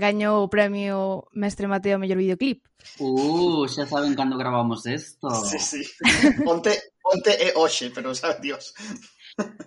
[0.00, 2.64] gañou o premio Mestre Mateo mellor videoclip.
[2.98, 5.28] Uh, xa saben cando gravamos isto.
[5.44, 5.82] Sí, sí.
[6.48, 6.72] Onte,
[7.04, 8.72] onte e hoxe, pero xa, dios.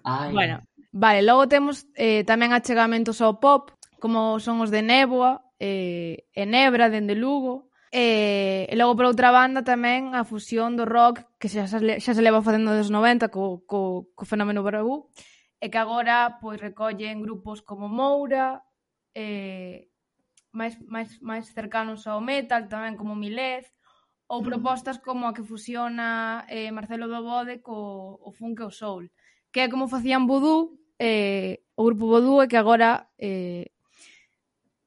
[0.04, 0.34] Ai.
[0.34, 6.26] Bueno, vale, logo temos eh, tamén achegamentos ao pop, como son os de Néboa, eh,
[6.34, 11.30] e Nebra, dende Lugo, E, e logo por outra banda tamén a fusión do rock
[11.38, 15.14] que xa, xa se leva facendo dos 90 co, co, co fenómeno Barabú
[15.62, 18.66] e que agora pois recolle en grupos como Moura
[19.14, 19.93] eh,
[20.54, 23.68] máis, máis, máis cercanos ao metal, tamén como Milez,
[24.30, 24.48] ou mm.
[24.48, 29.10] propostas como a que fusiona eh, Marcelo Dobode co o funk e o soul,
[29.52, 33.74] que é como facían Vudú, eh, o grupo Vudú e que agora eh,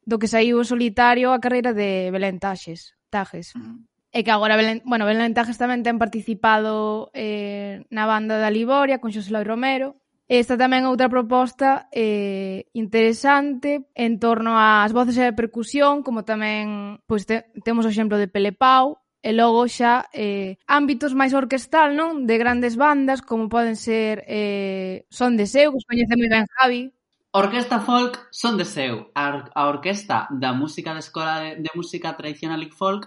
[0.06, 3.52] do que saiu o solitario a carreira de Belén Taxes, Tajes.
[3.54, 3.66] Uh mm.
[3.66, 3.78] -huh.
[4.16, 9.02] E que agora Belén, bueno, Belén Tajes tamén ten participado eh, na banda da Liboria
[9.02, 15.16] con Xosé Loi Romero Esta tamén é outra proposta eh, interesante en torno ás voces
[15.22, 19.66] e a percusión, como tamén pois te, temos o exemplo de Pele Pau, e logo
[19.70, 22.26] xa eh, ámbitos máis orquestal, non?
[22.26, 26.46] De grandes bandas, como poden ser eh, Son de Seu, que os coñece moi ben
[26.58, 26.90] Javi,
[27.36, 32.62] Orquesta Folk son de seu, a orquesta da música da Escola de, de Música Tradicional
[32.62, 33.04] e Folk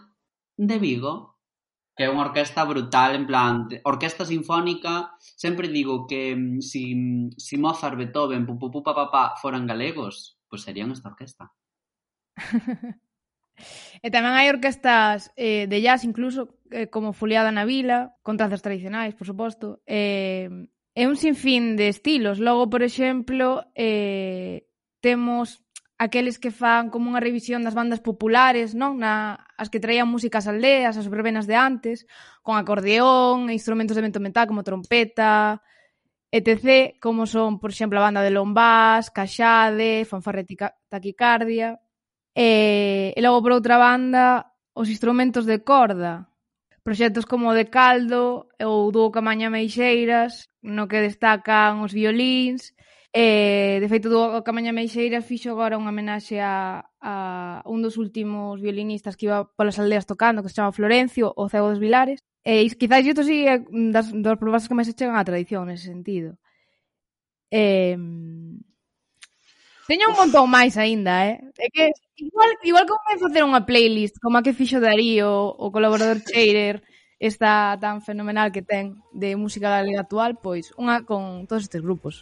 [0.55, 1.38] de Vigo
[1.99, 7.35] que é unha orquesta brutal, en plan, orquesta sinfónica, sempre digo que mm, si, mm,
[7.35, 11.11] si Mozart, Beethoven, pu, pu, pu, pa, pa, pa, foran galegos, pois pues serían esta
[11.11, 11.51] orquesta.
[13.99, 18.63] e tamén hai orquestas eh, de jazz incluso, eh, como Fuliada na Vila, con trazas
[18.63, 20.47] tradicionais, por suposto, eh,
[20.95, 22.39] é un sinfín de estilos.
[22.39, 24.71] Logo, por exemplo, eh,
[25.03, 25.67] temos
[25.99, 28.95] aqueles que fan como unha revisión das bandas populares, non?
[29.03, 32.07] Na, as que traían músicas aldeas, as verbenas de antes,
[32.39, 35.59] con acordeón, instrumentos de vento metal como trompeta,
[36.31, 40.47] etc, como son, por exemplo, a banda de Lombás, Caxade, Fanfarre
[40.87, 41.83] Taquicardia,
[42.31, 46.31] e, e logo por outra banda, os instrumentos de corda,
[46.79, 52.71] proxectos como de Caldo ou Dúo Camaña Meixeiras, no que destacan os violíns,
[53.11, 57.13] Eh, de feito, do Camaña Meixeiras fixo agora unha homenaxe a, a
[57.65, 61.73] un dos últimos violinistas que iba polas aldeas tocando, que se chama Florencio, o Cego
[61.73, 62.21] dos Vilares.
[62.45, 65.65] E eh, quizás isto sí é das, das probas que máis se chegan á tradición
[65.65, 66.37] nese sentido.
[67.51, 67.97] Eh,
[69.89, 71.35] Teño un montón máis aínda, eh?
[71.65, 71.85] É que
[72.21, 76.75] igual, igual como vai facer unha playlist como a que fixo Darío, o colaborador Cheirer,
[77.29, 82.15] esta tan fenomenal que ten de música galega actual, pois unha con todos estes grupos.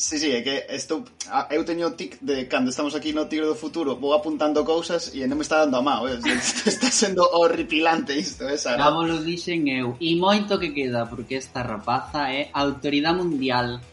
[0.00, 1.04] Sí, sí, é que estou
[1.52, 5.28] eu teño tic de cando estamos aquí no Tigre do Futuro, vou apuntando cousas e
[5.28, 6.16] non me está dando a mao, eh,
[6.64, 8.80] está sendo horripilante isto, eh, esa.
[8.80, 10.00] Vamos, lo dixen eu.
[10.00, 13.84] E moito que queda, porque esta rapaza é autoridade mundial.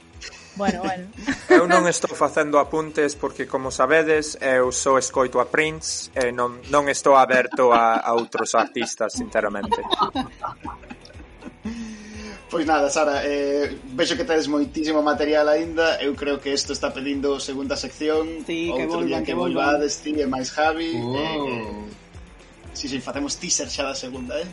[0.56, 1.12] Bueno, bueno.
[1.52, 6.64] eu non estou facendo apuntes porque, como sabedes, eu só escoito a Prince e non,
[6.72, 9.84] non estou aberto a, a outros artistas, sinceramente.
[12.50, 16.00] Pois nada, Sara, eh, vexo que tedes moitísimo material aínda.
[16.00, 18.48] Eu creo que isto está pedindo segunda sección.
[18.48, 21.20] Sí, Outro que volvan, día que, que volvades ti e máis Javi oh.
[21.20, 21.84] eh, uh.
[22.72, 24.48] Si, si, facemos teaser xa da segunda, eh?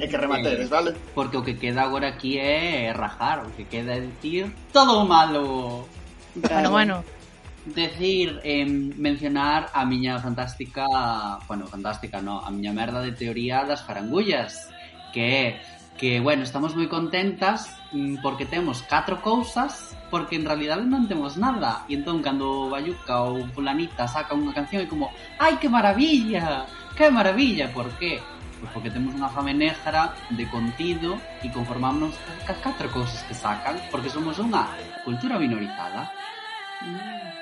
[0.00, 0.96] É e que remateres, vale?
[1.12, 5.04] Porque o que queda agora aquí é rajar O que queda é dicir todo o
[5.04, 5.88] malo
[6.36, 6.96] Bueno, bueno.
[7.64, 10.84] Decir, eh, mencionar a miña fantástica
[11.48, 14.68] Bueno, fantástica, no A miña merda de teoría das farangullas
[15.12, 15.46] Que é
[15.98, 21.36] que, bueno, estamos moi contentas mm, porque temos catro cousas porque en realidad non temos
[21.36, 25.10] nada e entón cando Bayuca ou Fulanita saca unha canción é como
[25.42, 28.22] ai que maravilla, que maravilla por qué?
[28.62, 32.14] Pois porque temos unha fame negra de contido e conformámonos
[32.46, 34.70] cas catro cousas que sacan porque somos unha
[35.02, 36.08] cultura minorizada
[36.86, 37.37] mm.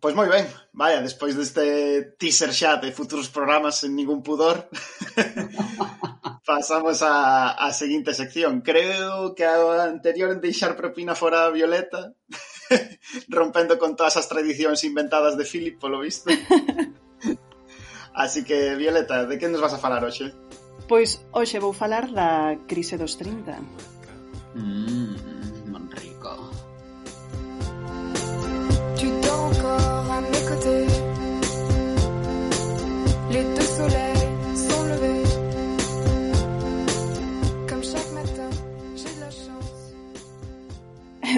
[0.00, 4.72] Pois moi ben, vaya, despois deste teaser xa de futuros programas sen ningún pudor,
[6.48, 8.64] pasamos a, a seguinte sección.
[8.64, 12.16] Creo que a anterior en deixar propina fora a Violeta,
[13.28, 16.32] rompendo con todas as tradicións inventadas de Philip, polo visto.
[18.16, 20.32] Así que, Violeta, de que nos vas a falar hoxe?
[20.88, 23.60] Pois hoxe vou falar da crise dos 30.
[24.56, 25.29] Mm,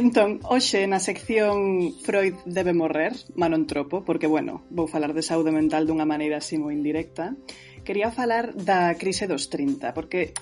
[0.02, 5.54] Entón, hoxe na sección Freud debe morrer, Manon Tropo, porque, bueno, vou falar de saúde
[5.54, 7.38] mental dunha maneira así moi indirecta,
[7.86, 10.34] quería falar da crise dos 30, porque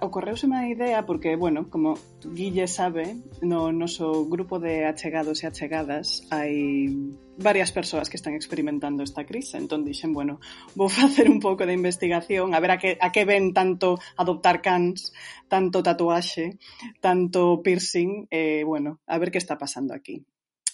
[0.00, 6.26] ocorreuseme a idea porque, bueno, como Guille sabe, no noso grupo de achegados e achegadas
[6.30, 6.92] hai
[7.38, 10.40] varias persoas que están experimentando esta crise, entón dixen, bueno,
[10.76, 14.60] vou facer un pouco de investigación, a ver a que, a que ven tanto adoptar
[14.60, 15.12] cans,
[15.48, 16.58] tanto tatuaxe,
[17.00, 20.24] tanto piercing, eh, bueno, a ver que está pasando aquí.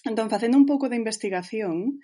[0.05, 2.01] Entón, facendo un pouco de investigación,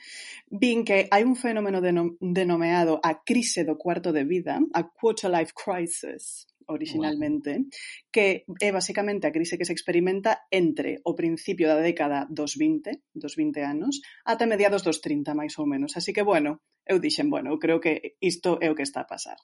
[0.50, 5.30] vin que hai un fenómeno denom denomeado a crise do cuarto de vida, a quarter
[5.30, 7.68] life crisis, originalmente, wow.
[8.10, 13.12] que é basicamente a crise que se experimenta entre o principio da década dos 20,
[13.14, 15.96] dos 20 anos, ata mediados dos 30, máis ou menos.
[15.96, 19.10] Así que, bueno, eu dixen, bueno, eu creo que isto é o que está a
[19.10, 19.40] pasar.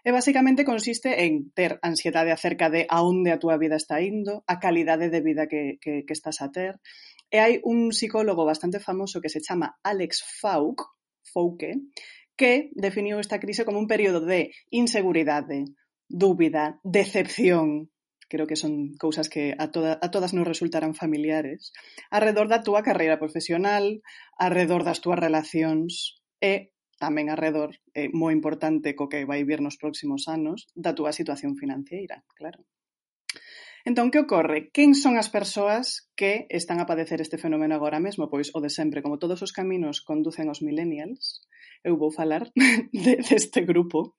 [0.00, 4.56] E basicamente consiste en ter ansiedade acerca de aonde a túa vida está indo, a
[4.56, 6.80] calidade de vida que, que, que estás a ter.
[7.28, 10.88] E hai un psicólogo bastante famoso que se chama Alex Fauque,
[11.20, 11.92] Fouque,
[12.34, 15.68] que definiu esta crise como un período de inseguridade,
[16.10, 17.88] dúbida, decepción,
[18.28, 21.72] creo que son cousas que a, toda, a todas nos resultarán familiares,
[22.10, 24.02] arredor da túa carreira profesional,
[24.38, 29.80] arredor das túas relacións e tamén arredor, é moi importante co que vai vir nos
[29.80, 32.60] próximos anos, da túa situación financeira, claro.
[33.88, 34.68] Entón, que ocorre?
[34.74, 38.28] Quen son as persoas que están a padecer este fenómeno agora mesmo?
[38.28, 41.40] Pois o de sempre, como todos os caminos conducen aos millennials,
[41.82, 42.52] eu vou falar
[42.92, 44.16] de, deste grupo,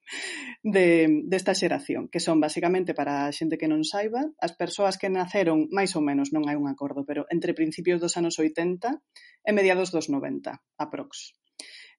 [0.66, 5.06] de, desta xeración, que son basicamente para a xente que non saiba, as persoas que
[5.06, 8.98] naceron, máis ou menos, non hai un acordo, pero entre principios dos anos 80
[9.46, 11.38] e mediados dos 90, aprox.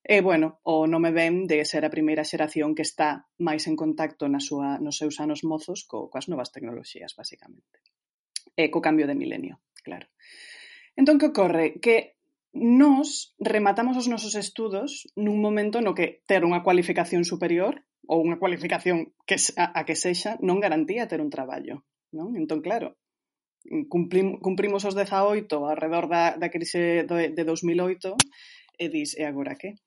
[0.04, 4.28] E, bueno, o nome ven de ser a primeira xeración que está máis en contacto
[4.28, 7.80] na súa, nos seus anos mozos co, coas novas tecnoloxías, basicamente.
[8.60, 10.12] E co cambio de milenio, claro.
[11.00, 11.80] Entón, que ocorre?
[11.80, 12.20] Que
[12.52, 18.38] nos rematamos os nosos estudos nun momento no que ter unha cualificación superior ou unha
[18.38, 21.88] cualificación que a, a que sexa non garantía ter un traballo.
[22.12, 22.36] Non?
[22.36, 23.00] Entón, claro,
[23.88, 28.20] cumplim, cumprimos os 18 alrededor da, da crise de, de 2008
[28.78, 29.80] e dis, e agora que?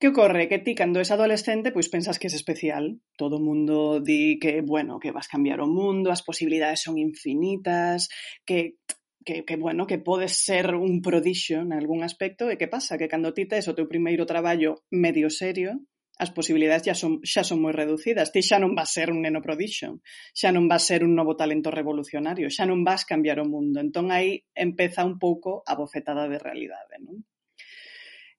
[0.00, 0.48] Que ocorre?
[0.50, 3.00] Que ti cando és adolescente pois pensas que es especial.
[3.16, 8.10] Todo o mundo di que, bueno, que vas cambiar o mundo, as posibilidades son infinitas,
[8.44, 8.76] que
[9.24, 13.00] que, que bueno, que podes ser un prodixio algún aspecto, e que pasa?
[13.00, 15.80] Que cando ti tes o teu primeiro traballo medio serio,
[16.20, 18.30] as posibilidades xa son, xa son moi reducidas.
[18.30, 19.98] Ti xa non vas ser un neno prodixio,
[20.36, 23.80] xa non vas ser un novo talento revolucionario, xa non vas cambiar o mundo.
[23.80, 27.24] Entón aí empeza un pouco a bofetada de realidade, non?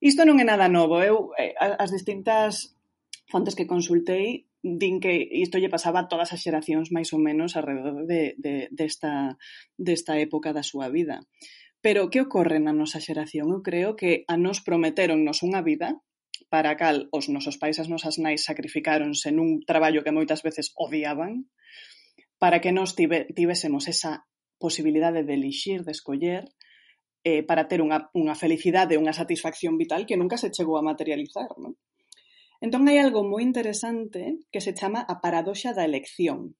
[0.06, 1.02] Isto non é nada novo.
[1.02, 2.78] Eu, eh, as distintas
[3.26, 7.58] fontes que consultei din que isto lle pasaba a todas as xeracións máis ou menos
[7.58, 9.34] alrededor de, de, desta,
[9.74, 11.26] desta época da súa vida.
[11.82, 13.50] Pero que ocorre na nosa xeración?
[13.50, 15.98] Eu creo que a nos prometeronnos unha vida
[16.54, 20.70] para a cal os nosos pais as nosas nais sacrificáronse nun traballo que moitas veces
[20.78, 21.50] odiaban
[22.38, 24.30] para que nos tive, tivésemos esa
[24.62, 26.46] posibilidade de elixir, de escoller,
[27.26, 31.50] eh, para ter unha, unha felicidade, unha satisfacción vital que nunca se chegou a materializar.
[31.58, 31.74] Non?
[32.62, 36.54] Entón hai algo moi interesante que se chama a paradoxa da elección,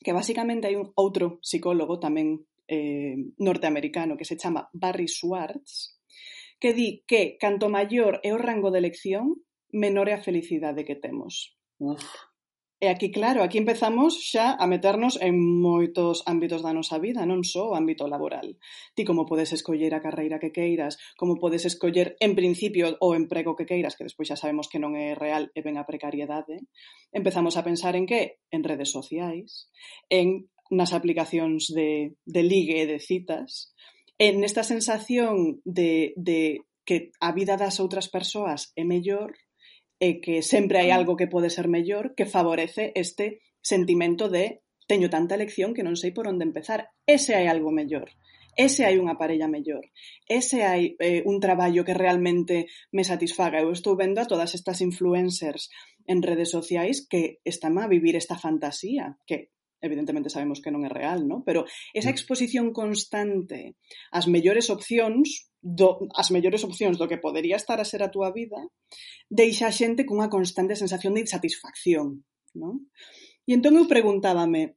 [0.00, 6.00] que basicamente hai un outro psicólogo tamén eh, norteamericano que se chama Barry Schwartz,
[6.58, 10.96] que di que canto maior é o rango de elección, menor é a felicidade que
[10.96, 11.52] temos.
[11.76, 12.08] Uf.
[12.78, 17.40] E aquí, claro, aquí empezamos xa a meternos en moitos ámbitos da nosa vida, non
[17.40, 18.60] só o ámbito laboral.
[18.92, 23.56] Ti como podes escoller a carreira que queiras, como podes escoller, en principio, o emprego
[23.56, 26.68] que queiras, que despois xa sabemos que non é real e ven a precariedade,
[27.16, 28.44] empezamos a pensar en que?
[28.52, 29.72] En redes sociais,
[30.12, 33.72] en nas aplicacións de, de ligue e de citas,
[34.20, 39.32] en esta sensación de, de que a vida das outras persoas é mellor
[39.98, 45.08] e que sempre hai algo que pode ser mellor que favorece este sentimento de teño
[45.10, 46.94] tanta elección que non sei por onde empezar.
[47.08, 48.12] Ese hai algo mellor.
[48.56, 49.84] Ese hai unha parella mellor.
[50.24, 53.60] Ese hai eh, un traballo que realmente me satisfaga.
[53.60, 55.68] Eu estou vendo a todas estas influencers
[56.08, 59.52] en redes sociais que están a vivir esta fantasía, que
[59.86, 61.46] evidentemente sabemos que non é real, ¿no?
[61.46, 61.64] pero
[61.94, 62.14] esa mm.
[62.14, 63.78] exposición constante
[64.10, 68.30] ás mellores opcións do, as mellores opcións do que podería estar a ser a túa
[68.34, 68.60] vida
[69.30, 72.90] deixa a xente cunha constante sensación de insatisfacción non?
[73.46, 74.76] e entón eu preguntábame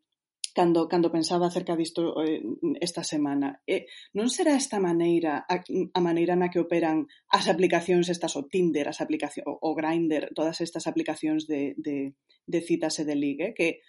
[0.54, 2.42] cando, cando pensaba acerca disto eh,
[2.82, 3.62] esta semana.
[3.64, 3.88] eh,
[4.18, 8.90] non será esta maneira a, a maneira na que operan as aplicacións estas o Tinder,
[8.90, 13.56] as aplicacións o, o Grindr, todas estas aplicacións de, de, de citas e de ligue
[13.56, 13.80] que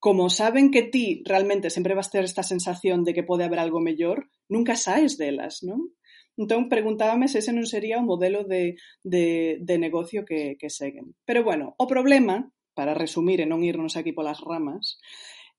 [0.00, 3.84] como saben que ti realmente sempre vas ter esta sensación de que pode haber algo
[3.84, 5.92] mellor, nunca saes delas, non?
[6.40, 11.12] Entón, preguntábame se ese non sería o modelo de, de, de negocio que, que seguen.
[11.28, 14.96] Pero bueno, o problema, para resumir e non irnos aquí polas ramas,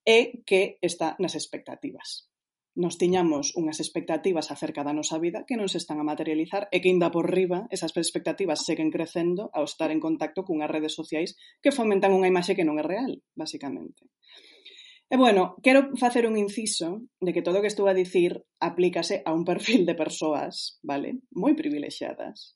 [0.01, 2.30] é que está nas expectativas
[2.75, 6.79] nos tiñamos unhas expectativas acerca da nosa vida que non se están a materializar e
[6.79, 11.35] que inda por riba esas expectativas seguen crecendo ao estar en contacto cunhas redes sociais
[11.59, 14.07] que fomentan unha imaxe que non é real, basicamente.
[15.11, 19.19] E bueno, quero facer un inciso de que todo o que estou a dicir aplícase
[19.27, 21.19] a un perfil de persoas, vale?
[21.35, 22.55] Moi privilexiadas,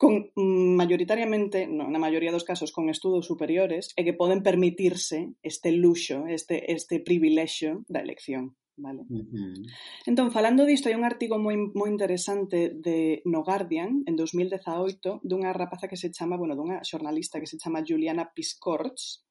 [0.00, 5.36] con mm, mayoritariamente, no, na maioría dos casos, con estudos superiores e que poden permitirse
[5.44, 8.56] este luxo, este, este privilexio da elección.
[8.76, 9.06] Vale?
[9.08, 9.54] Uh -huh.
[10.06, 15.54] Entón, falando disto, hai un artigo moi, moi interesante de No Guardian, en 2018, dunha
[15.54, 19.22] rapaza que se chama, bueno, dunha xornalista que se chama Juliana Piscorts,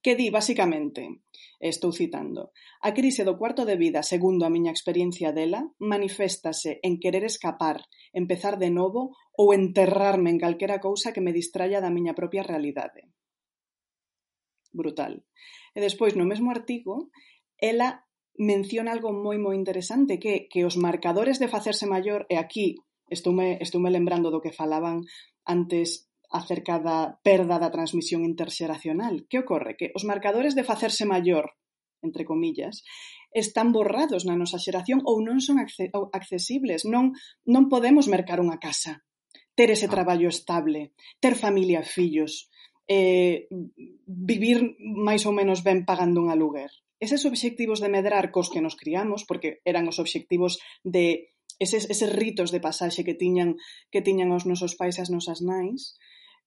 [0.00, 1.20] que di, basicamente,
[1.60, 6.96] estou citando, a crise do cuarto de vida, segundo a miña experiencia dela, maniféstase en
[6.96, 7.84] querer escapar,
[8.16, 13.12] empezar de novo ou enterrarme en calquera cousa que me distraia da miña propia realidade.
[14.72, 15.28] Brutal.
[15.76, 17.12] E despois, no mesmo artigo,
[17.60, 18.08] ela
[18.40, 22.80] menciona algo moi moi interesante que que os marcadores de facerse maior e aquí
[23.12, 25.04] estoume estoume lembrando do que falaban
[25.44, 29.26] antes acerca da perda da transmisión interxeracional.
[29.28, 29.76] Que ocorre?
[29.76, 31.58] Que os marcadores de facerse maior,
[32.06, 32.86] entre comillas,
[33.34, 36.86] están borrados na nosa xeración ou non son accesibles.
[36.86, 37.12] Non,
[37.44, 39.02] non podemos mercar unha casa,
[39.58, 39.92] ter ese ah.
[39.92, 42.48] traballo estable, ter familia e fillos,
[42.86, 43.50] eh,
[44.06, 46.70] vivir máis ou menos ben pagando un aluguer
[47.00, 52.12] eses obxectivos de medrar cos que nos criamos, porque eran os obxectivos de eses, eses
[52.12, 53.56] ritos de pasaxe que tiñan
[53.90, 55.96] que tiñan os nosos pais e as nosas nais,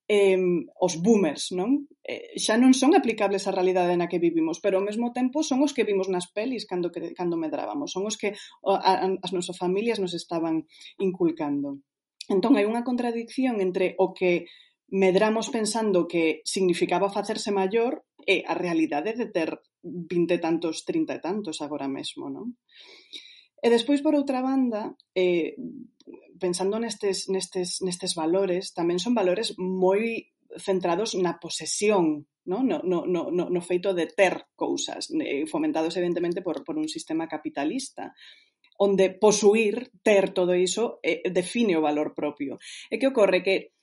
[0.08, 0.38] eh,
[0.80, 1.90] os boomers, non?
[2.04, 5.64] Eh, xa non son aplicables á realidade na que vivimos, pero ao mesmo tempo son
[5.66, 8.36] os que vimos nas pelis cando, cando medrábamos, son os que
[8.68, 8.94] a, a,
[9.26, 10.68] as nosas familias nos estaban
[11.00, 11.80] inculcando.
[12.28, 14.48] Entón, hai unha contradicción entre o que
[14.92, 19.50] medramos pensando que significaba facerse maior e a realidade de ter
[19.84, 22.56] vinte tantos, trinta e tantos agora mesmo, non?
[23.64, 25.56] E despois, por outra banda, eh,
[26.40, 33.08] pensando nestes, nestes, nestes valores, tamén son valores moi centrados na posesión, no, no, no,
[33.08, 38.12] no, no feito de ter cousas, eh, fomentados evidentemente por, por un sistema capitalista
[38.78, 42.58] onde posuir, ter todo iso, eh, define o valor propio.
[42.90, 43.78] E que ocorre que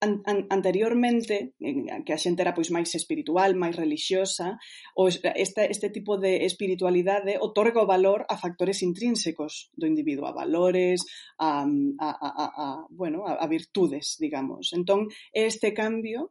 [0.00, 4.58] an, an, anteriormente, que a xente era pois máis espiritual, máis relixiosa,
[4.94, 10.36] o esta, este tipo de espiritualidade otorga o valor a factores intrínsecos do individuo, a
[10.36, 11.02] valores,
[11.38, 14.70] mm, a, a, a, a, bueno, a, a virtudes, digamos.
[14.72, 16.30] Entón, este cambio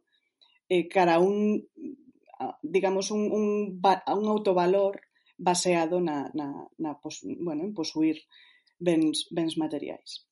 [0.68, 1.68] eh, cara a un,
[2.62, 5.00] digamos, un, un, a un autovalor
[5.38, 8.18] baseado na, na, na pos, bueno, en posuir
[8.78, 10.26] bens, bens materiais.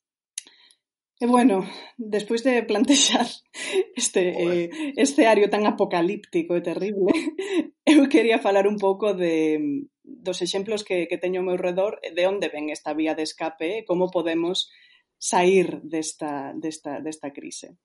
[1.18, 1.64] E bueno,
[1.96, 3.24] despois de plantexar
[3.96, 4.68] este eh,
[5.00, 7.12] escenario tan apocalíptico e terrible,
[7.88, 9.56] eu quería falar un pouco de
[10.04, 13.80] dos exemplos que, que teño ao meu redor de onde ven esta vía de escape
[13.80, 14.68] e como podemos
[15.16, 17.80] sair desta, desta, desta crise.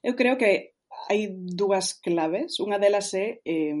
[0.00, 0.78] Eu creo que
[1.10, 2.62] hai dúas claves.
[2.62, 3.74] Unha delas é eh,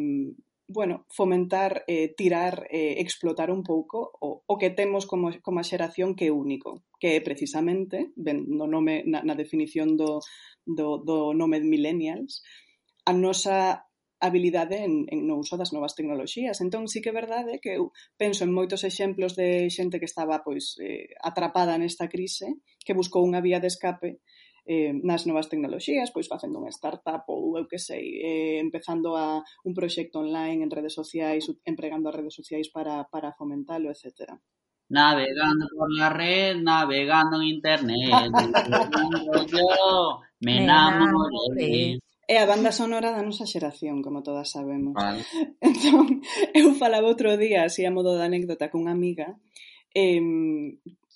[0.66, 5.68] bueno, fomentar, eh, tirar, eh, explotar un pouco o, o que temos como, como a
[5.68, 10.24] xeración que é único, que é precisamente, ben, no nome, na, na definición do,
[10.64, 12.40] do, do nome millennials,
[13.04, 13.84] a nosa
[14.24, 16.56] habilidade en, en no uso das novas tecnoloxías.
[16.64, 20.40] Entón, sí que é verdade que eu penso en moitos exemplos de xente que estaba
[20.40, 24.24] pois eh, atrapada nesta crise, que buscou unha vía de escape
[24.66, 29.44] eh, nas novas tecnoloxías, pois facendo unha startup ou eu que sei, eh, empezando a
[29.64, 34.40] un proxecto online en redes sociais, empregando as redes sociais para, para fomentalo, etcétera.
[34.88, 38.32] Navegando por la red, navegando en internet,
[39.52, 39.68] yo
[40.40, 41.98] me enamoré.
[42.24, 44.96] É a banda sonora da nosa xeración, como todas sabemos.
[44.96, 45.20] Vale.
[45.60, 46.24] Entón,
[46.56, 49.36] eu falaba outro día, así a modo de anécdota, cunha amiga,
[49.92, 50.24] eh,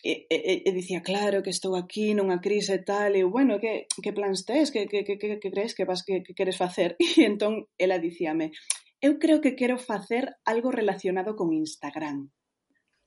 [0.03, 3.59] e, e, e dicía, claro, que estou aquí nunha crise e tal, e eu, bueno,
[3.59, 6.95] que, que plans tes, que, que, que, que crees que vas que, que queres facer?
[7.19, 8.55] E entón ela dicíame,
[9.03, 12.31] eu creo que quero facer algo relacionado con Instagram.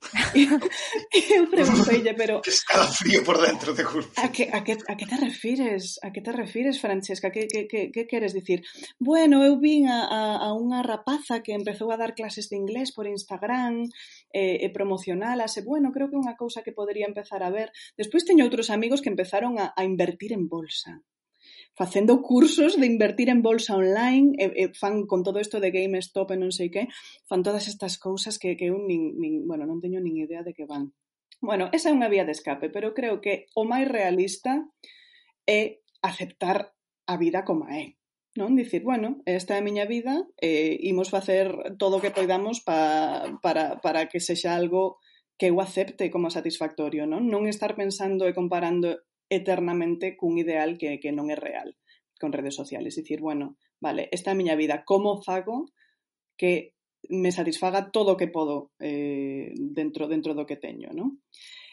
[1.14, 2.40] eu pregunteille, pero...
[2.44, 4.06] Que escala frío por dentro, te juro.
[4.16, 5.98] A que, a, que, a que te refires?
[6.02, 7.30] A que te refires, Francesca?
[7.30, 8.64] Que, que, que, que queres dicir?
[8.98, 12.90] Bueno, eu vin a, a, a unha rapaza que empezou a dar clases de inglés
[12.90, 13.86] por Instagram
[14.32, 17.68] e, e promocionalas, e bueno, creo que é unha cousa que podería empezar a ver.
[18.00, 21.04] Despois teño outros amigos que empezaron a, a invertir en bolsa
[21.74, 26.28] facendo cursos de invertir en bolsa online e, e fan con todo isto de GameStop
[26.32, 26.92] e non sei que,
[27.24, 30.52] fan todas estas cousas que, que eu nin, nin, bueno, non teño nin idea de
[30.52, 30.92] que van.
[31.40, 34.68] Bueno, esa é unha vía de escape, pero creo que o máis realista
[35.48, 36.76] é aceptar
[37.08, 37.96] a vida como é
[38.34, 38.56] non?
[38.56, 43.28] Dicir, bueno, esta é a miña vida e imos facer todo o que poidamos pa,
[43.44, 44.96] para, para que sexa algo
[45.36, 47.28] que eu acepte como satisfactorio, non?
[47.28, 51.76] Non estar pensando e comparando eternamente cun ideal que, que non é real
[52.16, 52.96] con redes sociales.
[52.96, 55.68] Dicir, bueno, vale, esta é a miña vida, como fago
[56.40, 56.72] que
[57.10, 61.20] me satisfaga todo o que podo eh, dentro dentro do que teño, non?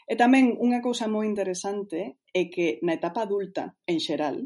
[0.10, 4.42] E tamén unha cousa moi interesante é que na etapa adulta, en xeral,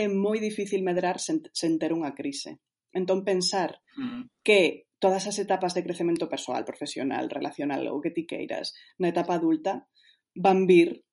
[0.00, 2.58] é moi difícil medrar sen, sen ter unha crise.
[2.90, 4.42] Entón, pensar mm.
[4.42, 9.38] que todas as etapas de crecemento persoal, profesional, relacional, ou que ti queiras, na etapa
[9.38, 9.88] adulta,
[10.36, 11.04] van vir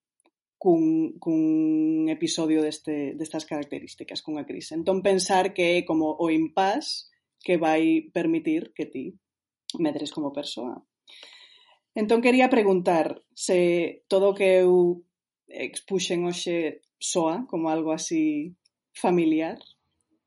[0.57, 4.75] cun, cun episodio deste, destas características, cunha crise.
[4.75, 9.15] Entón, pensar que é como o impas que vai permitir que ti
[9.77, 10.81] medres como persoa.
[11.93, 15.01] Entón, quería preguntar se todo o que eu
[15.47, 18.56] expuxen hoxe soa como algo así
[18.97, 19.59] familiar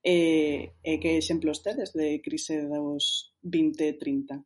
[0.02, 4.44] e, e que exemplos tedes de crise dos 20 e 30?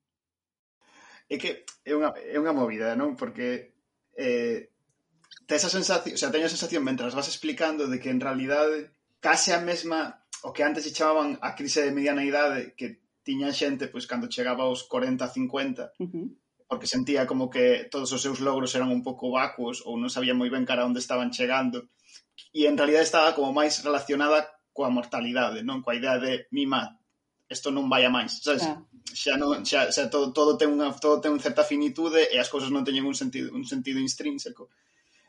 [1.30, 3.14] É que é unha, é unha movida, non?
[3.14, 3.76] Porque
[4.16, 4.74] eh,
[5.46, 8.92] te esa sensación, o sea, teño a sensación mentras vas explicando de que en realidade
[9.20, 13.52] case a mesma o que antes se chamaban a crise de mediana idade que tiña
[13.56, 16.28] xente pois cando chegaba aos 40, 50, uh -huh.
[16.68, 20.36] porque sentía como que todos os seus logros eran un pouco vacuos ou non sabía
[20.36, 21.88] moi ben cara onde estaban chegando
[22.55, 25.82] e en realidade estaba como máis relacionada coa mortalidade, non?
[25.82, 26.99] Coa idea de mima,
[27.47, 28.66] isto non vai a máis, sabes?
[28.66, 28.82] Ah.
[29.14, 32.51] Xa non, xa, xa todo, todo ten unha todo ten unha certa finitude e as
[32.51, 34.70] cousas non teñen un sentido, un sentido intrínseco.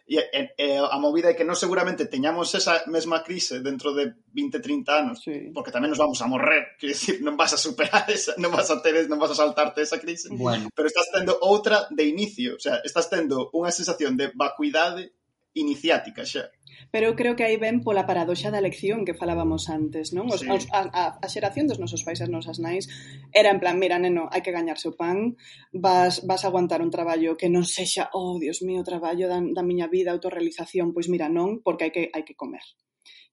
[0.06, 4.14] E, e, e a movida é que non seguramente teñamos esa mesma crise dentro de
[4.38, 5.50] 20, 30 anos, sí.
[5.50, 8.70] porque tamén nos vamos a morrer, quer decir, non vas a superar esa, non vas
[8.70, 10.70] a ter, non vas a saltarte esa crise, bueno.
[10.78, 15.10] pero estás tendo outra de inicio, o sea, estás tendo unha sensación de vacuidade
[15.56, 16.52] iniciática xa.
[16.92, 20.28] Pero eu creo que aí ven pola paradoxa da lección que falábamos antes, non?
[20.28, 20.52] Os, sí.
[20.52, 22.86] os, a, a, a xeración dos nosos pais e as nosas nais
[23.32, 25.40] era en plan, mira, neno, hai que gañarse o pan,
[25.72, 29.64] vas, vas a aguantar un traballo que non sexa, oh, Dios mío, traballo da, da
[29.64, 32.64] miña vida, autorrealización, pois mira, non, porque hai que, hai que comer.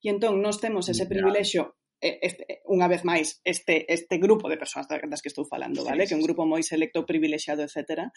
[0.03, 4.85] E entón, nós temos ese privilexio este, unha vez máis este, este grupo de persoas
[4.91, 6.03] das que estou falando, vale?
[6.03, 6.09] Sí, sí, sí.
[6.11, 8.11] Que é un grupo moi selecto, privilexiado, etc.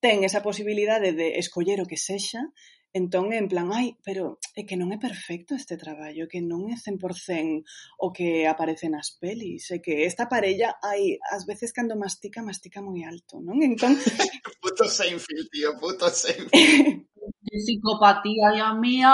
[0.00, 2.48] Ten esa posibilidade de escoller o que sexa
[2.94, 6.76] Entón, en plan, ai, pero é que non é perfecto este traballo, que non é
[6.80, 7.60] 100%
[8.00, 12.80] o que aparece nas pelis, é que esta parella, ai, ás veces cando mastica, mastica
[12.80, 13.60] moi alto, non?
[13.60, 13.92] Entón...
[14.64, 17.04] puto Seinfeld, tío, puto Seinfeld.
[17.44, 19.12] psicopatía, Dios mío!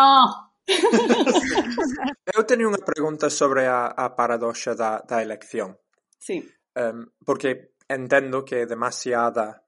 [2.35, 5.77] Eu teño unha pregunta sobre a, a paradoxa da, da elección.
[6.17, 6.41] Sí.
[6.75, 9.63] Um, porque entendo que demasiada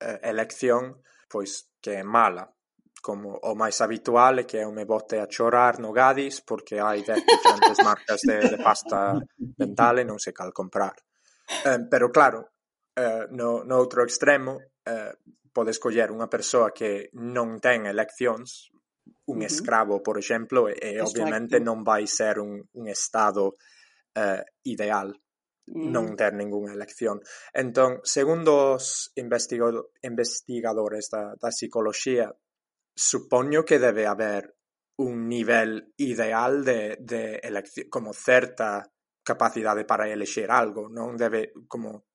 [0.00, 2.48] uh, elección pois que é mala,
[3.02, 7.04] como o máis habitual é que eu me bote a chorar no Gadis porque hai
[7.04, 10.96] diferentes marcas de, de pasta dental e non sei cal comprar.
[11.68, 12.56] Um, pero claro,
[12.96, 15.14] eh, no, no outro extremo eh,
[15.52, 18.72] podes coller unha persoa que non ten eleccións
[19.28, 23.60] un escravo, por exemplo, e, e obviamente non vai ser un, un estado
[24.16, 25.12] eh, ideal
[25.68, 25.88] mm.
[25.92, 27.20] non ter ningunha elección.
[27.52, 32.32] Entón, segundo os investigado, investigadores da, da psicoloxía,
[32.96, 34.56] supoño que debe haber
[34.98, 38.82] un nivel ideal de, de elección, como certa
[39.22, 42.08] capacidade para elexer algo, non debe como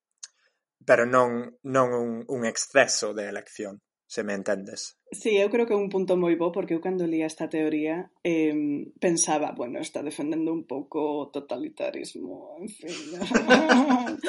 [0.84, 3.80] pero non non un, un exceso de elección
[4.14, 4.96] se me entendes.
[5.10, 8.14] Sí, eu creo que é un punto moi bo porque eu cando lía esta teoría
[8.22, 8.54] eh,
[9.02, 12.94] pensaba, bueno, está defendendo un pouco o totalitarismo, en fin.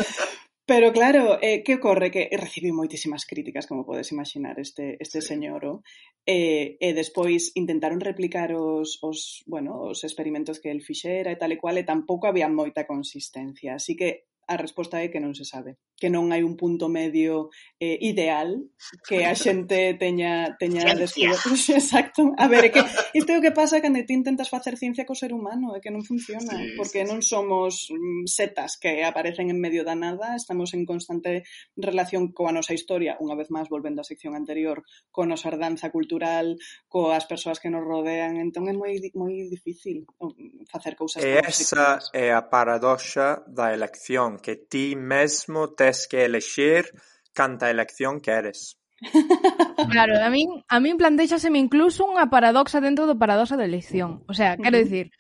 [0.66, 2.10] Pero claro, eh, que ocorre?
[2.10, 5.38] Que recibiu moitísimas críticas, como podes imaginar, este, este sí.
[5.38, 5.86] señoro.
[6.26, 11.54] Eh, e despois intentaron replicar os, os, bueno, os experimentos que el fixera e tal
[11.54, 13.78] e cual, e tampouco había moita consistencia.
[13.78, 17.50] Así que a resposta é que non se sabe que non hai un punto medio
[17.80, 18.68] eh, ideal
[19.08, 21.56] que a xente teña teña descubierto.
[21.72, 22.36] exacto.
[22.36, 22.84] A ver, é que
[23.16, 25.92] isto é o que pasa cando ti intentas facer ciencia co ser humano, é que
[25.92, 30.36] non funciona, sí, porque sí, non somos mm, setas que aparecen en medio da nada,
[30.36, 31.48] estamos en constante
[31.80, 34.84] relación coa nosa historia, unha vez máis volvendo á sección anterior,
[35.16, 36.60] coa nosa herdanza cultural,
[36.92, 40.36] coas persoas que nos rodean, entón é moi moi difícil um,
[40.68, 41.24] facer cousas.
[41.24, 46.90] E esa é a paradoxa da elección que ti mesmo te tes que elexir
[47.34, 48.78] canta elección queres.
[49.92, 54.26] Claro, a min, a min plantéxaseme incluso unha paradoxa dentro do paradoxa da elección.
[54.26, 55.14] O sea, quero dicir,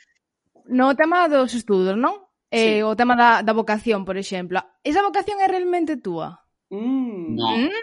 [0.66, 2.26] no tema dos estudos, non?
[2.49, 2.88] Eh, sí.
[2.88, 4.63] O tema da, da vocación, por exemplo.
[4.82, 6.41] Esa vocación é realmente túa?
[6.74, 7.36] Mm.
[7.36, 7.51] No.
[7.51, 7.78] Mm?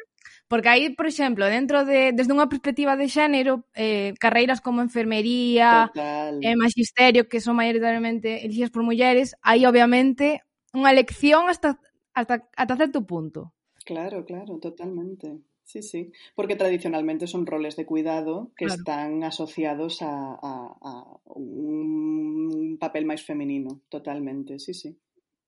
[0.48, 5.92] Porque aí, por exemplo, dentro de desde unha perspectiva de xénero, eh, carreiras como enfermería,
[5.92, 6.40] Total.
[6.42, 11.78] eh, magisterio, que son maioritariamente elixidas por mulleres, aí obviamente unha elección hasta
[12.14, 13.52] hasta, hasta cierto punto.
[13.84, 15.38] Claro, claro, totalmente.
[15.64, 18.80] Sí, sí, porque tradicionalmente son roles de cuidado que claro.
[18.80, 21.04] están asociados a, a, a,
[21.38, 24.90] un papel máis feminino, totalmente, sí, sí.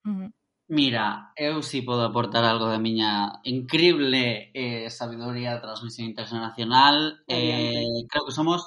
[0.06, 0.30] Uh -huh.
[0.68, 7.20] Mira, eu si podo aportar algo da miña increíble eh, sabiduría de transmisión internacional.
[7.28, 8.64] Eh, creo que somos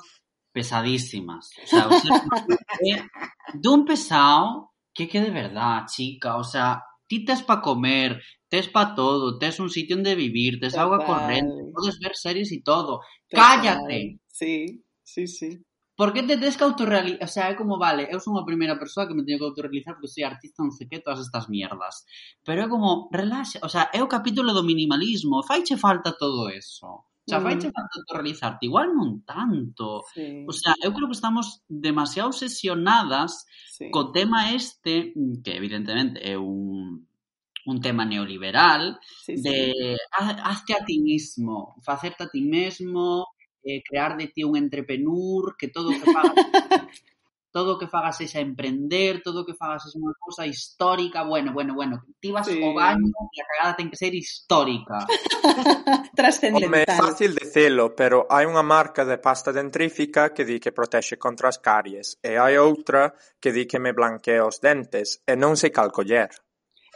[0.54, 1.50] pesadísimas.
[1.64, 3.10] O sea, eh, o sea
[3.58, 8.94] dun pesado que que de verdad, chica, o sea, ti tes pa comer, tes pa
[8.96, 10.86] todo, tes un sitio onde vivir, tes Total.
[10.86, 13.02] agua corrente, podes ver series e todo.
[13.30, 13.40] Total.
[13.40, 14.20] Cállate.
[14.28, 15.50] Sí, sí, sí.
[15.98, 17.24] Por que te tes que autorrealizar?
[17.26, 19.98] O sea, é como, vale, eu son a primeira persoa que me teño que autorrealizar
[19.98, 22.06] porque soy artista, non sei que, todas estas mierdas.
[22.46, 27.02] Pero é como, relaxa, o sea, é o capítulo do minimalismo, faiche falta todo eso
[27.28, 27.60] xa fai mm.
[27.60, 30.08] che falta autorrealizarte, igual non tanto.
[30.14, 30.46] Sí.
[30.48, 33.92] O sea, eu creo que estamos demasiado obsesionadas sí.
[33.92, 35.12] co tema este,
[35.44, 37.04] que evidentemente é un
[37.68, 39.44] un tema neoliberal sí, sí.
[39.44, 43.28] de hazte a ti mismo, facerte a ti mesmo,
[43.62, 46.32] eh, crear de ti un entrepenur, que todo o que pagas
[47.58, 51.50] todo o que fagas sexa emprender, todo o que fagas sexa unha cousa histórica, bueno,
[51.58, 52.62] bueno, bueno, ti vas sí.
[52.62, 55.02] o baño e a cagada ten que ser histórica.
[56.14, 56.70] Trascendental.
[56.70, 61.18] Home, é fácil dicelo, pero hai unha marca de pasta dentrífica que di que protexe
[61.18, 65.58] contra as caries e hai outra que di que me blanquea os dentes e non
[65.58, 66.30] sei cal coller.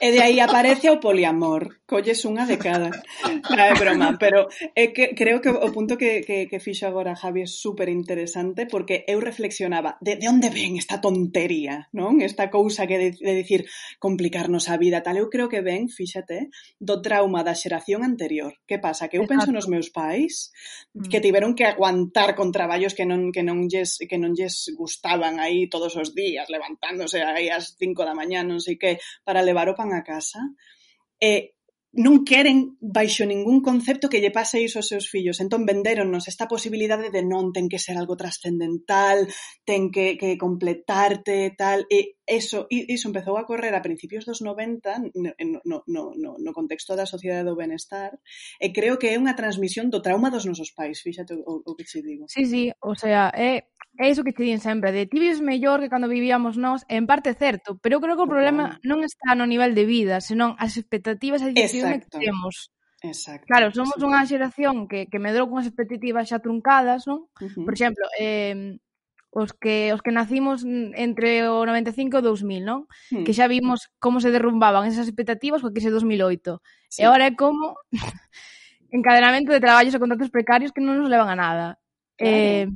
[0.02, 2.90] E de aí aparece o poliamor, colles unha de cada.
[3.22, 7.14] Non é broma, pero é que creo que o punto que, que, que fixo agora
[7.14, 12.18] Javi é super interesante porque eu reflexionaba de, de onde ven esta tontería, non?
[12.18, 13.70] Esta cousa que de, de dicir
[14.02, 15.22] complicarnos a vida tal.
[15.22, 16.50] Eu creo que ven, fíxate,
[16.82, 18.58] do trauma da xeración anterior.
[18.66, 19.06] Que pasa?
[19.06, 20.50] Que eu penso nos meus pais
[20.98, 21.14] mm.
[21.14, 25.38] que tiveron que aguantar con traballos que non, que non, lles, que non lles gustaban
[25.38, 29.70] aí todos os días, levantándose aí ás 5 da mañá, non sei que, para levar
[29.70, 30.42] o pan a casa
[31.20, 31.56] e
[31.92, 35.44] non queren baixo ningún concepto que lle pase iso aos seus fillos.
[35.44, 39.28] Entón venderonnos esta posibilidade de non ten que ser algo trascendental,
[39.68, 44.40] ten que, que completarte e tal, e eso, iso empezou a correr a principios dos
[44.40, 45.36] 90 no,
[45.68, 48.16] no, no, no contexto da sociedade do benestar
[48.56, 51.84] e creo que é unha transmisión do trauma dos nosos pais, fíxate o, o que
[51.84, 52.24] che digo.
[52.32, 53.72] Sí, sí, o sea, é eh
[54.02, 57.06] É iso que te din sempre, de ti vives mellor que cando vivíamos nós, en
[57.06, 60.58] parte certo, pero eu creo que o problema non está no nivel de vida, senón
[60.58, 62.74] as expectativas e decisiones que temos.
[63.06, 63.46] Exacto.
[63.46, 64.02] Claro, somos sí.
[64.02, 67.30] unha xeración que, que medrou as expectativas xa truncadas, non?
[67.38, 67.62] Uh -huh.
[67.62, 68.82] Por exemplo, eh,
[69.30, 72.80] os que os que nacimos entre o 95 e o 2000, non?
[73.14, 73.22] Hmm.
[73.22, 76.58] Que xa vimos como se derrumbaban esas expectativas coa crise de 2008.
[76.90, 77.02] Sí.
[77.02, 77.78] E agora é como
[78.92, 81.68] encadenamento de traballos e contratos precarios que non nos levan a nada.
[82.20, 82.34] Claro.
[82.34, 82.68] Eh,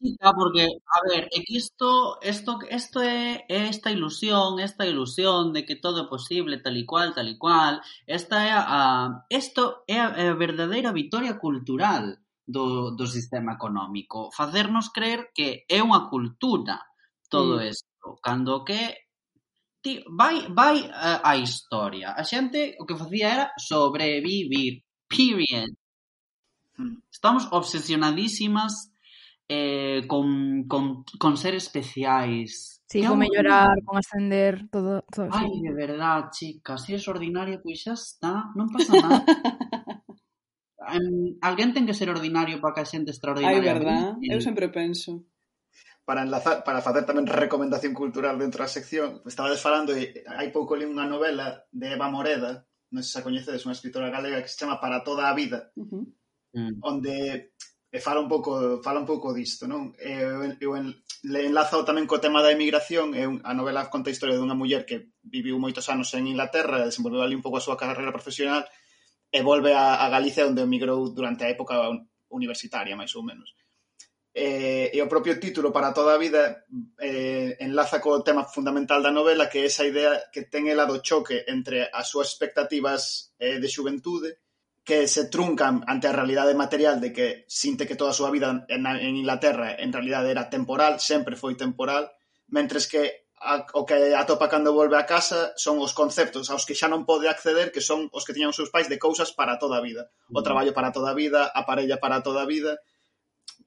[0.00, 5.52] Chica, porque, a ver, é que isto, isto, isto é, é esta ilusión, esta ilusión
[5.52, 7.82] de que todo é posible, tal e cual, tal e cual.
[8.06, 12.04] Esta é a, isto é a, a verdadeira vitoria cultural
[12.46, 14.30] do, do sistema económico.
[14.30, 16.78] Facernos creer que é unha cultura
[17.28, 17.66] todo mm.
[17.68, 18.82] isto, cando que
[19.82, 22.14] ti, vai, vai a, a historia.
[22.14, 25.74] A xente o que facía era sobrevivir, period.
[26.78, 27.02] Mm.
[27.10, 28.94] Estamos obsesionadísimas
[29.48, 32.84] eh, con, con, con ser especiais.
[32.86, 35.62] Sí, como mellorar, con ascender, todo, todo Ai, sí.
[35.62, 39.20] de verdad, chica, si es ordinario, pois pues xa está, non pasa nada.
[40.96, 43.60] um, alguén ten que ser ordinario para que a xente extraordinaria.
[43.60, 44.32] Ai, verdad, sí.
[44.32, 45.28] eu sempre penso.
[46.08, 50.72] Para enlazar, para facer tamén recomendación cultural dentro da sección, estabades falando e hai pouco
[50.72, 54.48] li unha novela de Eva Moreda, non sei se a coñecedes, unha escritora galega que
[54.48, 56.04] se chama Para toda a vida, uh -huh.
[56.56, 56.80] Mm.
[56.80, 57.52] onde
[57.90, 59.96] e fala un pouco fala un pouco disto, non?
[59.96, 60.12] E
[60.60, 60.92] eu, en,
[61.24, 64.58] le enlazo tamén co tema da emigración, é un, a novela conta a historia dunha
[64.58, 68.68] muller que viviu moitos anos en Inglaterra, desenvolveu ali un pouco a súa carreira profesional
[69.32, 71.88] e volve a, a Galicia onde emigrou durante a época
[72.28, 73.56] universitaria, máis ou menos.
[74.36, 76.68] E, e o propio título para toda a vida
[77.00, 81.00] eh, enlaza co tema fundamental da novela que é esa idea que ten ela do
[81.00, 84.44] choque entre as súas expectativas eh, de xuventude
[84.88, 88.64] que se truncan ante a realidade material de que sinte que toda a súa vida
[88.72, 92.08] en, en Inglaterra en realidade era temporal, sempre foi temporal,
[92.48, 96.72] mentres que a, o que atopa cando volve a casa son os conceptos aos que
[96.72, 99.60] xa non pode acceder que son os que tiñan os seus pais de cousas para
[99.60, 100.08] toda a vida.
[100.32, 102.80] O traballo para toda a vida, a parella para toda a vida,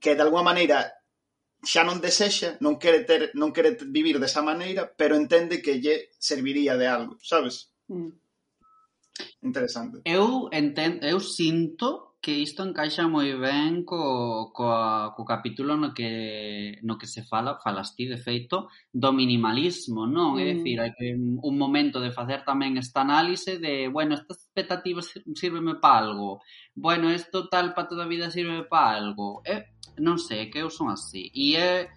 [0.01, 0.89] que de alguma maneira
[1.61, 6.09] xa non desexa, non quere ter, non quere vivir desa maneira, pero entende que lle
[6.17, 7.69] serviría de algo, sabes?
[7.85, 8.20] Mm.
[9.43, 10.01] Interesante.
[10.05, 14.69] Eu entendo, eu sinto que isto encaixa moi ben co, co,
[15.17, 20.37] co capítulo no que, no que se fala, falas ti, de feito, do minimalismo, non?
[20.37, 20.39] Mm.
[20.39, 25.09] É dicir, hai que un momento de facer tamén esta análise de, bueno, estas expectativas
[25.33, 26.45] sírveme para algo,
[26.77, 29.41] bueno, isto tal para toda a vida sirve para algo.
[29.41, 31.33] eh, non sei, que eu son así.
[31.33, 31.89] E é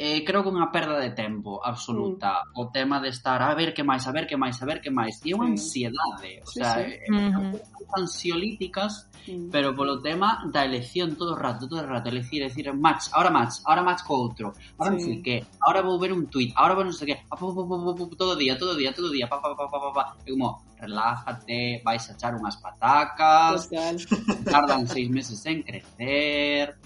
[0.00, 2.56] eh, creo que unha perda de tempo absoluta mm.
[2.56, 4.88] o tema de estar a ver que máis, a ver que máis, a ver que
[4.88, 5.20] máis.
[5.20, 5.92] E é unha sí.
[5.92, 6.96] ansiedade, o sí, sea, sí.
[7.04, 7.60] Eh,
[7.92, 9.52] ansiolíticas, mm.
[9.52, 13.28] pero polo tema da elección todo o rato, todo o rato, elegir, decir, match, ahora
[13.28, 15.20] match, ahora match co outro, ahora sí.
[15.20, 18.16] que, ahora vou ver un tweet, ahora vou non sei que, a, pu, pu, pu,
[18.16, 20.04] todo día, todo día, todo día, pa, pa, pa, pa, pa, pa.
[20.24, 24.00] E como, relájate, vais a echar unhas patacas, Total.
[24.48, 26.80] tardan seis meses en crecer,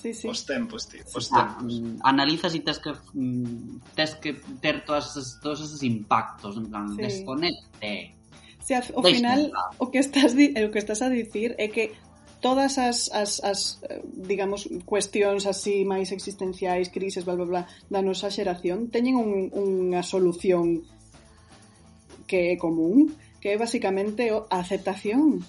[0.00, 0.26] sí, sí.
[0.28, 1.80] Os tempos, tío, os ah, tempos.
[1.80, 6.66] Mm, analizas e tes que mm, tes que ter todas esas, todos esos impactos, en
[6.72, 7.02] plan, sí.
[7.04, 8.16] desconecte.
[8.64, 11.92] Se sí, ao final o que estás o que estás a dicir é que
[12.40, 18.00] todas as, as, as eh, digamos, cuestións así máis existenciais, crises, bla, bla, bla, da
[18.00, 20.80] nosa xeración, teñen un, unha solución
[22.24, 25.44] que é común, que é basicamente a aceptación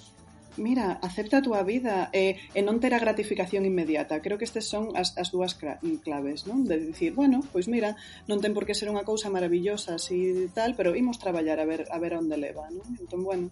[0.57, 4.19] mira, acepta a túa vida e, e non ter a gratificación inmediata.
[4.19, 6.67] Creo que estes son as, as dúas claves, non?
[6.67, 7.95] De dicir, bueno, pois mira,
[8.27, 11.87] non ten por que ser unha cousa maravillosa así tal, pero imos traballar a ver
[11.87, 12.87] a ver onde leva, non?
[12.99, 13.47] Entón, bueno,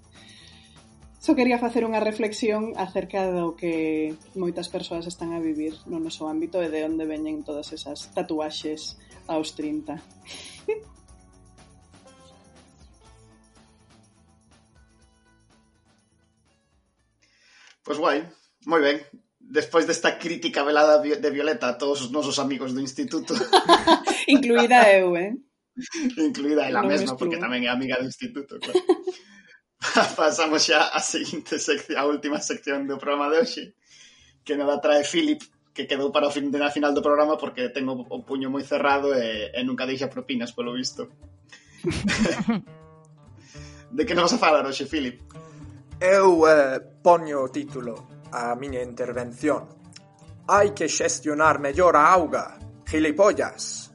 [1.19, 6.31] Só quería facer unha reflexión acerca do que moitas persoas están a vivir no noso
[6.31, 8.95] ámbito e de onde veñen todas esas tatuaxes
[9.27, 9.99] aos 30.
[17.89, 18.21] Pois guai,
[18.69, 19.01] moi ben.
[19.41, 23.33] Despois desta crítica velada de Violeta a todos os nosos amigos do instituto.
[24.29, 25.33] Incluída eu, eh?
[26.21, 28.77] Incluída ela no mesma, porque tamén é amiga do instituto, claro.
[30.13, 33.73] Pasamos xa á seguinte sección, a última sección do programa de hoxe,
[34.45, 35.41] que nos la trae Philip,
[35.73, 38.61] que quedou para o fin de na final do programa porque tengo o puño moi
[38.61, 41.09] cerrado e, e nunca deixa propinas, polo visto.
[43.97, 45.25] de que nos vas a falar hoxe, Philip?
[45.99, 49.67] Eu eh, poño o título á miña intervención.
[50.47, 52.55] Hai que xestionar mellor a auga,
[52.87, 53.91] gilipollas.